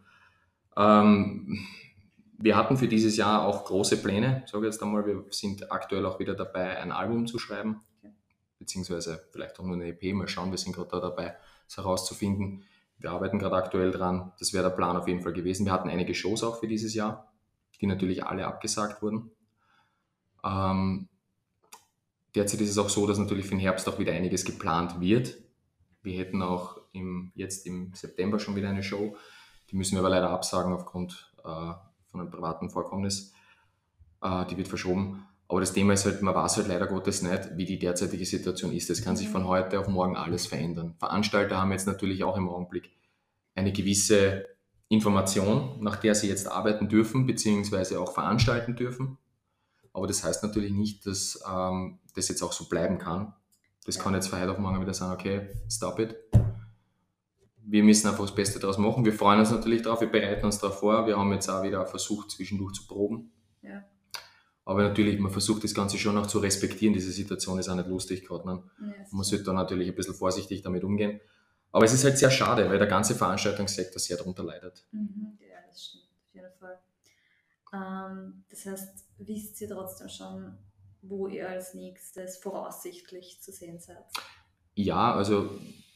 Ähm, 0.75 1.65
wir 2.37 2.55
hatten 2.55 2.77
für 2.77 2.87
dieses 2.87 3.17
Jahr 3.17 3.45
auch 3.45 3.65
große 3.65 3.97
Pläne, 3.97 4.43
sage 4.45 4.67
ich 4.67 4.73
jetzt 4.73 4.83
einmal. 4.83 5.05
Wir 5.05 5.25
sind 5.31 5.71
aktuell 5.71 6.05
auch 6.05 6.19
wieder 6.19 6.35
dabei, 6.35 6.79
ein 6.79 6.91
Album 6.91 7.25
zu 7.27 7.39
schreiben, 7.39 7.81
Okay. 7.99 8.13
beziehungsweise 8.59 9.27
vielleicht 9.31 9.59
auch 9.59 9.65
nur 9.65 9.75
eine 9.75 9.87
EP. 9.87 10.13
Mal 10.13 10.27
schauen, 10.27 10.51
wir 10.51 10.57
sind 10.57 10.75
gerade 10.75 10.89
da 10.89 10.99
dabei, 10.99 11.35
es 11.67 11.77
herauszufinden. 11.77 12.63
Wir 12.99 13.11
arbeiten 13.11 13.39
gerade 13.39 13.55
aktuell 13.55 13.91
dran. 13.91 14.33
Das 14.39 14.53
wäre 14.53 14.63
der 14.69 14.75
Plan 14.75 14.97
auf 14.97 15.07
jeden 15.07 15.21
Fall 15.21 15.33
gewesen. 15.33 15.65
Wir 15.65 15.73
hatten 15.73 15.89
einige 15.89 16.13
Shows 16.13 16.43
auch 16.43 16.59
für 16.59 16.67
dieses 16.67 16.93
Jahr, 16.93 17.31
die 17.81 17.87
natürlich 17.87 18.23
alle 18.23 18.45
abgesagt 18.45 19.01
wurden. 19.01 19.31
Ähm, 20.43 21.07
derzeit 22.35 22.61
ist 22.61 22.69
es 22.69 22.77
auch 22.77 22.89
so, 22.89 23.07
dass 23.07 23.17
natürlich 23.17 23.45
für 23.45 23.51
den 23.51 23.59
Herbst 23.59 23.87
auch 23.89 23.99
wieder 23.99 24.13
einiges 24.13 24.45
geplant 24.45 24.99
wird. 24.99 25.37
Wir 26.01 26.17
hätten 26.17 26.41
auch 26.41 26.79
im, 26.91 27.31
jetzt 27.35 27.65
im 27.65 27.93
September 27.93 28.39
schon 28.39 28.55
wieder 28.55 28.69
eine 28.69 28.83
Show. 28.83 29.17
Die 29.69 29.75
müssen 29.75 29.95
wir 29.95 29.99
aber 29.99 30.09
leider 30.09 30.29
absagen 30.29 30.73
aufgrund 30.73 31.31
äh, 31.43 31.73
von 32.17 32.21
einem 32.21 32.31
privaten 32.31 32.69
Vorkommnis. 32.69 33.33
Äh, 34.21 34.45
die 34.47 34.57
wird 34.57 34.67
verschoben. 34.67 35.25
Aber 35.47 35.61
das 35.61 35.71
Thema 35.71 35.93
ist 35.93 36.05
halt, 36.05 36.21
man 36.21 36.35
weiß 36.35 36.57
halt 36.57 36.67
leider 36.67 36.87
Gottes 36.87 37.21
nicht, 37.21 37.55
wie 37.55 37.65
die 37.65 37.79
derzeitige 37.79 38.25
Situation 38.25 38.73
ist. 38.73 38.89
Es 38.89 39.03
kann 39.03 39.15
sich 39.15 39.29
von 39.29 39.47
heute 39.47 39.79
auf 39.79 39.87
morgen 39.87 40.17
alles 40.17 40.45
verändern. 40.45 40.95
Veranstalter 40.99 41.57
haben 41.57 41.71
jetzt 41.71 41.87
natürlich 41.87 42.23
auch 42.23 42.35
im 42.35 42.49
Augenblick 42.49 42.91
eine 43.55 43.71
gewisse 43.71 44.45
Information, 44.89 45.81
nach 45.81 45.97
der 45.97 46.15
sie 46.15 46.27
jetzt 46.27 46.51
arbeiten 46.51 46.89
dürfen, 46.89 47.25
beziehungsweise 47.25 47.99
auch 47.99 48.13
veranstalten 48.13 48.75
dürfen. 48.75 49.17
Aber 49.93 50.05
das 50.05 50.23
heißt 50.23 50.43
natürlich 50.43 50.73
nicht, 50.73 51.05
dass 51.05 51.41
ähm, 51.49 51.99
das 52.13 52.27
jetzt 52.27 52.41
auch 52.41 52.51
so 52.51 52.65
bleiben 52.65 52.97
kann. 52.97 53.33
Das 53.85 53.99
kann 53.99 54.13
jetzt 54.13 54.27
von 54.27 54.39
heute 54.39 54.51
auf 54.51 54.57
morgen 54.57 54.81
wieder 54.81 54.93
sagen, 54.93 55.13
okay, 55.13 55.47
stop 55.69 55.99
it. 55.99 56.26
Wir 57.69 57.83
müssen 57.83 58.07
einfach 58.07 58.25
das 58.25 58.33
Beste 58.33 58.59
daraus 58.59 58.77
machen. 58.77 59.03
Wir 59.03 59.13
freuen 59.13 59.39
uns 59.39 59.51
natürlich 59.51 59.81
darauf, 59.81 59.99
wir 59.99 60.11
bereiten 60.11 60.45
uns 60.45 60.59
darauf 60.59 60.79
vor. 60.79 61.05
Wir 61.05 61.17
haben 61.17 61.31
jetzt 61.33 61.49
auch 61.49 61.63
wieder 61.63 61.85
versucht, 61.85 62.31
zwischendurch 62.31 62.73
zu 62.73 62.87
proben. 62.87 63.31
Ja. 63.61 63.83
Aber 64.63 64.83
natürlich, 64.83 65.19
man 65.19 65.31
versucht 65.31 65.63
das 65.63 65.73
Ganze 65.73 65.97
schon 65.97 66.17
auch 66.17 66.27
zu 66.27 66.39
respektieren. 66.39 66.93
Diese 66.93 67.11
Situation 67.11 67.59
ist 67.59 67.67
auch 67.69 67.75
nicht 67.75 67.89
lustig 67.89 68.25
gerade. 68.25 68.47
Ne? 68.47 68.63
Ja, 68.79 69.05
Man 69.11 69.23
sollte 69.23 69.43
da 69.43 69.53
natürlich 69.53 69.89
ein 69.89 69.95
bisschen 69.95 70.13
vorsichtig 70.13 70.61
damit 70.61 70.83
umgehen. 70.83 71.19
Aber 71.71 71.85
es 71.85 71.93
ist 71.93 72.03
halt 72.03 72.17
sehr 72.17 72.31
schade, 72.31 72.69
weil 72.69 72.77
der 72.77 72.87
ganze 72.87 73.15
Veranstaltungssektor 73.15 73.99
sehr 73.99 74.17
darunter 74.17 74.43
leidet. 74.43 74.85
Mhm, 74.91 75.37
ja, 75.41 75.57
das 75.67 75.85
stimmt, 75.85 76.05
auf 76.25 76.33
jeden 76.33 76.53
Fall. 76.59 76.79
Ähm, 77.73 78.43
das 78.49 78.65
heißt, 78.65 79.05
wisst 79.19 79.61
ihr 79.61 79.69
trotzdem 79.69 80.09
schon, 80.09 80.57
wo 81.01 81.27
ihr 81.27 81.49
als 81.49 81.73
nächstes 81.73 82.37
voraussichtlich 82.37 83.41
zu 83.41 83.51
sehen 83.51 83.79
seid? 83.79 84.05
Ja, 84.75 85.13
also 85.13 85.49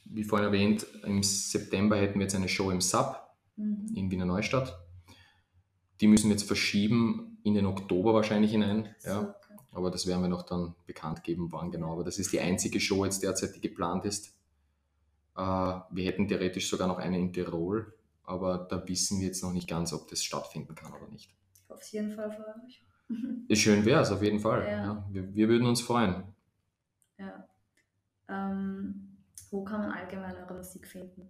wie 0.06 0.24
vorhin 0.24 0.48
erwähnt, 0.48 0.86
im 1.04 1.24
September 1.24 1.96
hätten 1.98 2.16
wir 2.20 2.24
jetzt 2.24 2.36
eine 2.36 2.50
Show 2.50 2.72
im 2.72 2.82
Sub 2.82 3.18
Mhm. 3.58 3.92
in 3.96 4.10
Wiener 4.12 4.26
Neustadt. 4.26 4.80
Die 6.00 6.08
müssen 6.08 6.30
wir 6.30 6.36
jetzt 6.36 6.48
verschieben 6.48 7.38
in 7.44 7.54
den 7.54 7.66
Oktober 7.66 8.14
wahrscheinlich 8.14 8.52
hinein. 8.52 8.96
Ja. 9.04 9.22
okay. 9.22 9.58
aber 9.72 9.92
das 9.92 10.08
werden 10.08 10.22
wir 10.22 10.30
noch 10.30 10.44
dann 10.44 10.74
bekannt 10.86 11.24
geben, 11.24 11.52
wann 11.52 11.72
genau. 11.72 11.94
Aber 11.94 12.04
das 12.04 12.18
ist 12.18 12.32
die 12.34 12.40
einzige 12.40 12.80
Show 12.80 13.06
jetzt 13.06 13.24
derzeit, 13.24 13.56
die 13.56 13.62
geplant 13.62 14.06
ist. 14.06 14.34
Äh, 15.36 15.42
wir 15.42 16.06
hätten 16.06 16.28
theoretisch 16.28 16.70
sogar 16.70 16.88
noch 16.88 16.98
eine 16.98 17.20
in 17.20 17.32
Tirol, 17.34 17.94
aber 18.24 18.58
da 18.70 18.88
wissen 18.88 19.20
wir 19.20 19.28
jetzt 19.28 19.44
noch 19.44 19.54
nicht 19.54 19.68
ganz, 19.70 19.94
ob 19.94 20.08
das 20.10 20.24
stattfinden 20.24 20.76
kann 20.76 20.94
oder 20.94 21.08
nicht. 21.10 21.34
Auf 21.70 21.84
jeden 21.88 22.14
Fall 22.14 22.32
für 22.32 22.46
euch. 22.66 22.84
Ist 23.48 23.60
schön 23.62 23.86
wäre 23.86 24.02
es, 24.02 24.12
auf 24.12 24.24
jeden 24.24 24.40
Fall. 24.40 24.64
Ja. 24.64 24.84
Ja, 24.84 25.08
wir, 25.12 25.36
wir 25.36 25.50
würden 25.50 25.68
uns 25.68 25.82
freuen. 25.82 26.24
Ja. 27.18 27.48
Ähm, 28.30 29.11
wo 29.52 29.64
kann 29.64 29.82
man 29.82 29.92
allgemein 29.92 30.36
eure 30.38 30.56
Musik 30.56 30.88
finden? 30.88 31.30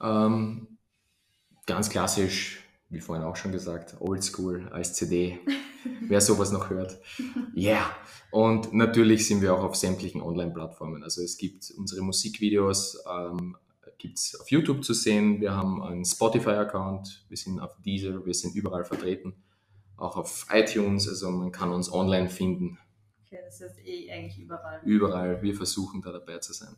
Ähm, 0.00 0.78
ganz 1.66 1.90
klassisch, 1.90 2.60
wie 2.90 3.00
vorhin 3.00 3.24
auch 3.24 3.36
schon 3.36 3.52
gesagt, 3.52 3.96
Oldschool 4.00 4.68
als 4.68 4.94
CD. 4.94 5.40
Wer 6.08 6.20
sowas 6.20 6.52
noch 6.52 6.70
hört. 6.70 7.00
Yeah! 7.56 7.90
Und 8.30 8.72
natürlich 8.72 9.26
sind 9.26 9.42
wir 9.42 9.54
auch 9.54 9.64
auf 9.64 9.74
sämtlichen 9.74 10.22
Online-Plattformen. 10.22 11.02
Also 11.02 11.22
es 11.22 11.36
gibt 11.36 11.72
unsere 11.76 12.02
Musikvideos, 12.02 13.02
ähm, 13.10 13.56
gibt 13.98 14.18
es 14.18 14.38
auf 14.40 14.50
YouTube 14.50 14.84
zu 14.84 14.94
sehen. 14.94 15.40
Wir 15.40 15.54
haben 15.54 15.82
einen 15.82 16.04
Spotify-Account, 16.04 17.24
wir 17.28 17.36
sind 17.36 17.60
auf 17.60 17.76
Deezer, 17.84 18.24
wir 18.26 18.34
sind 18.34 18.54
überall 18.54 18.84
vertreten. 18.84 19.34
Auch 19.96 20.16
auf 20.16 20.46
iTunes, 20.50 21.08
also 21.08 21.30
man 21.30 21.52
kann 21.52 21.72
uns 21.72 21.92
online 21.92 22.28
finden. 22.28 22.78
Okay, 23.32 23.40
das 23.46 23.62
ist 23.62 23.78
eh 23.82 24.12
eigentlich 24.12 24.38
überall. 24.38 24.82
Überall, 24.84 25.40
wir 25.40 25.54
versuchen 25.54 26.02
da 26.02 26.12
dabei 26.12 26.36
zu 26.38 26.52
sein. 26.52 26.76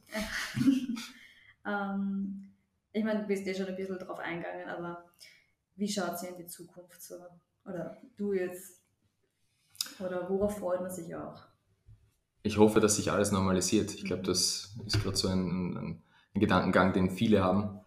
ähm, 1.67 2.53
ich 2.93 3.03
meine, 3.03 3.23
du 3.23 3.27
bist 3.27 3.45
eh 3.45 3.55
schon 3.55 3.67
ein 3.67 3.75
bisschen 3.75 3.99
drauf 3.99 4.21
eingegangen, 4.21 4.69
aber 4.69 5.05
wie 5.75 5.89
schaut 5.89 6.15
es 6.15 6.23
in 6.23 6.37
die 6.37 6.47
Zukunft 6.47 7.03
so? 7.03 7.17
Oder 7.65 8.01
du 8.17 8.35
jetzt? 8.35 8.81
Oder 9.99 10.31
worauf 10.31 10.59
freut 10.59 10.81
man 10.81 10.93
sich 10.93 11.13
auch? 11.17 11.43
Ich 12.45 12.57
hoffe, 12.57 12.79
dass 12.79 12.97
sich 12.97 13.11
alles 13.11 13.33
normalisiert. 13.33 13.93
Ich 13.93 14.05
glaube, 14.05 14.23
das 14.23 14.77
ist 14.87 15.03
gerade 15.03 15.17
so 15.17 15.27
ein, 15.27 15.77
ein, 15.77 16.03
ein 16.35 16.41
Gedankengang, 16.41 16.93
den 16.93 17.11
viele 17.11 17.43
haben. 17.43 17.81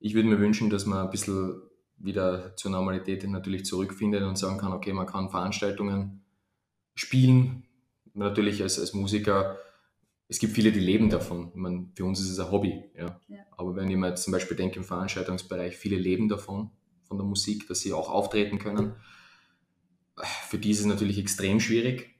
Ich 0.00 0.14
würde 0.14 0.28
mir 0.28 0.40
wünschen, 0.40 0.70
dass 0.70 0.86
man 0.86 1.04
ein 1.04 1.10
bisschen 1.10 1.62
wieder 1.98 2.56
zur 2.56 2.72
Normalität 2.72 3.22
natürlich 3.28 3.64
zurückfindet 3.64 4.24
und 4.24 4.36
sagen 4.36 4.58
kann, 4.58 4.72
okay, 4.72 4.92
man 4.92 5.06
kann 5.06 5.30
Veranstaltungen 5.30 6.24
spielen. 6.96 7.67
Natürlich 8.18 8.62
als, 8.62 8.78
als 8.78 8.92
Musiker, 8.94 9.56
es 10.28 10.38
gibt 10.38 10.52
viele, 10.52 10.72
die 10.72 10.80
leben 10.80 11.08
davon. 11.08 11.48
Ich 11.50 11.54
meine, 11.56 11.88
für 11.94 12.04
uns 12.04 12.20
ist 12.20 12.30
es 12.30 12.40
ein 12.40 12.50
Hobby. 12.50 12.84
Ja. 12.96 13.20
Ja. 13.28 13.38
Aber 13.56 13.76
wenn 13.76 13.88
ich 13.90 13.96
mir 13.96 14.14
zum 14.14 14.32
Beispiel 14.32 14.56
denke 14.56 14.76
im 14.76 14.84
Veranstaltungsbereich, 14.84 15.76
viele 15.76 15.96
leben 15.96 16.28
davon, 16.28 16.70
von 17.04 17.16
der 17.16 17.26
Musik, 17.26 17.66
dass 17.68 17.80
sie 17.80 17.92
auch 17.92 18.10
auftreten 18.10 18.58
können. 18.58 18.94
Für 20.48 20.58
die 20.58 20.70
ist 20.70 20.80
es 20.80 20.86
natürlich 20.86 21.18
extrem 21.18 21.60
schwierig. 21.60 22.14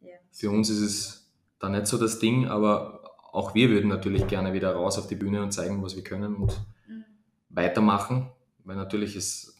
Ja. 0.00 0.16
Für 0.32 0.50
uns 0.50 0.68
ist 0.68 0.80
es 0.80 1.32
da 1.58 1.68
nicht 1.68 1.86
so 1.86 1.96
das 1.98 2.18
Ding, 2.18 2.46
aber 2.46 3.02
auch 3.32 3.54
wir 3.54 3.70
würden 3.70 3.88
natürlich 3.88 4.26
gerne 4.26 4.52
wieder 4.52 4.74
raus 4.74 4.98
auf 4.98 5.06
die 5.06 5.16
Bühne 5.16 5.42
und 5.42 5.52
zeigen, 5.52 5.82
was 5.82 5.96
wir 5.96 6.04
können 6.04 6.34
und 6.34 6.60
Mhm. 6.88 7.04
weitermachen, 7.50 8.30
weil 8.64 8.76
natürlich 8.76 9.14
ist, 9.16 9.56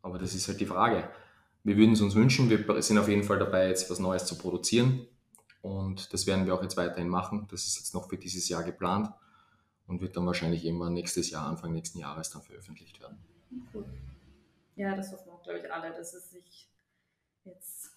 aber 0.00 0.18
das 0.18 0.34
ist 0.34 0.48
halt 0.48 0.60
die 0.60 0.66
Frage. 0.66 1.08
Wir 1.64 1.76
würden 1.76 1.92
es 1.92 2.00
uns 2.00 2.14
wünschen, 2.14 2.50
wir 2.50 2.82
sind 2.82 2.98
auf 2.98 3.08
jeden 3.08 3.22
Fall 3.22 3.38
dabei, 3.38 3.68
jetzt 3.68 3.90
was 3.90 3.98
Neues 3.98 4.26
zu 4.26 4.36
produzieren 4.36 5.06
und 5.60 6.12
das 6.12 6.26
werden 6.26 6.46
wir 6.46 6.54
auch 6.54 6.62
jetzt 6.62 6.76
weiterhin 6.76 7.08
machen. 7.08 7.46
Das 7.50 7.66
ist 7.66 7.76
jetzt 7.78 7.94
noch 7.94 8.08
für 8.08 8.18
dieses 8.18 8.48
Jahr 8.48 8.64
geplant 8.64 9.10
und 9.86 10.00
wird 10.00 10.16
dann 10.16 10.26
wahrscheinlich 10.26 10.64
irgendwann 10.64 10.94
nächstes 10.94 11.30
Jahr, 11.30 11.46
Anfang 11.46 11.72
nächsten 11.72 11.98
Jahres 11.98 12.30
dann 12.30 12.42
veröffentlicht 12.42 13.00
werden. 13.00 13.18
Cool. 13.72 13.84
Ja, 14.74 14.96
das 14.96 15.12
hoffen 15.12 15.30
auch, 15.30 15.42
glaube 15.42 15.60
ich, 15.60 15.72
alle, 15.72 15.92
dass 15.92 16.14
es 16.14 16.30
sich 16.30 16.68
jetzt 17.44 17.92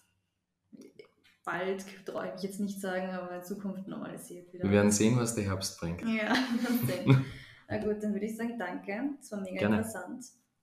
bald, 1.44 1.84
traue 2.04 2.26
ich 2.28 2.34
mich 2.34 2.42
jetzt 2.42 2.60
nicht 2.60 2.80
sagen, 2.80 3.10
aber 3.10 3.36
in 3.36 3.42
Zukunft 3.42 3.88
normalisiert 3.88 4.52
wieder. 4.52 4.64
Wir 4.64 4.70
werden 4.72 4.90
sehen, 4.90 5.16
was 5.16 5.34
der 5.34 5.44
Herbst 5.44 5.80
bringt. 5.80 6.02
Ja, 6.02 6.28
mal 6.34 6.86
sehen. 6.86 7.24
Na 7.68 7.78
gut, 7.78 8.02
dann 8.02 8.12
würde 8.12 8.26
ich 8.26 8.36
sagen, 8.36 8.58
danke. 8.58 9.10
Es 9.20 9.32
war 9.32 9.40
mega 9.40 9.58
Gerne. 9.58 9.78
interessant. 9.78 10.26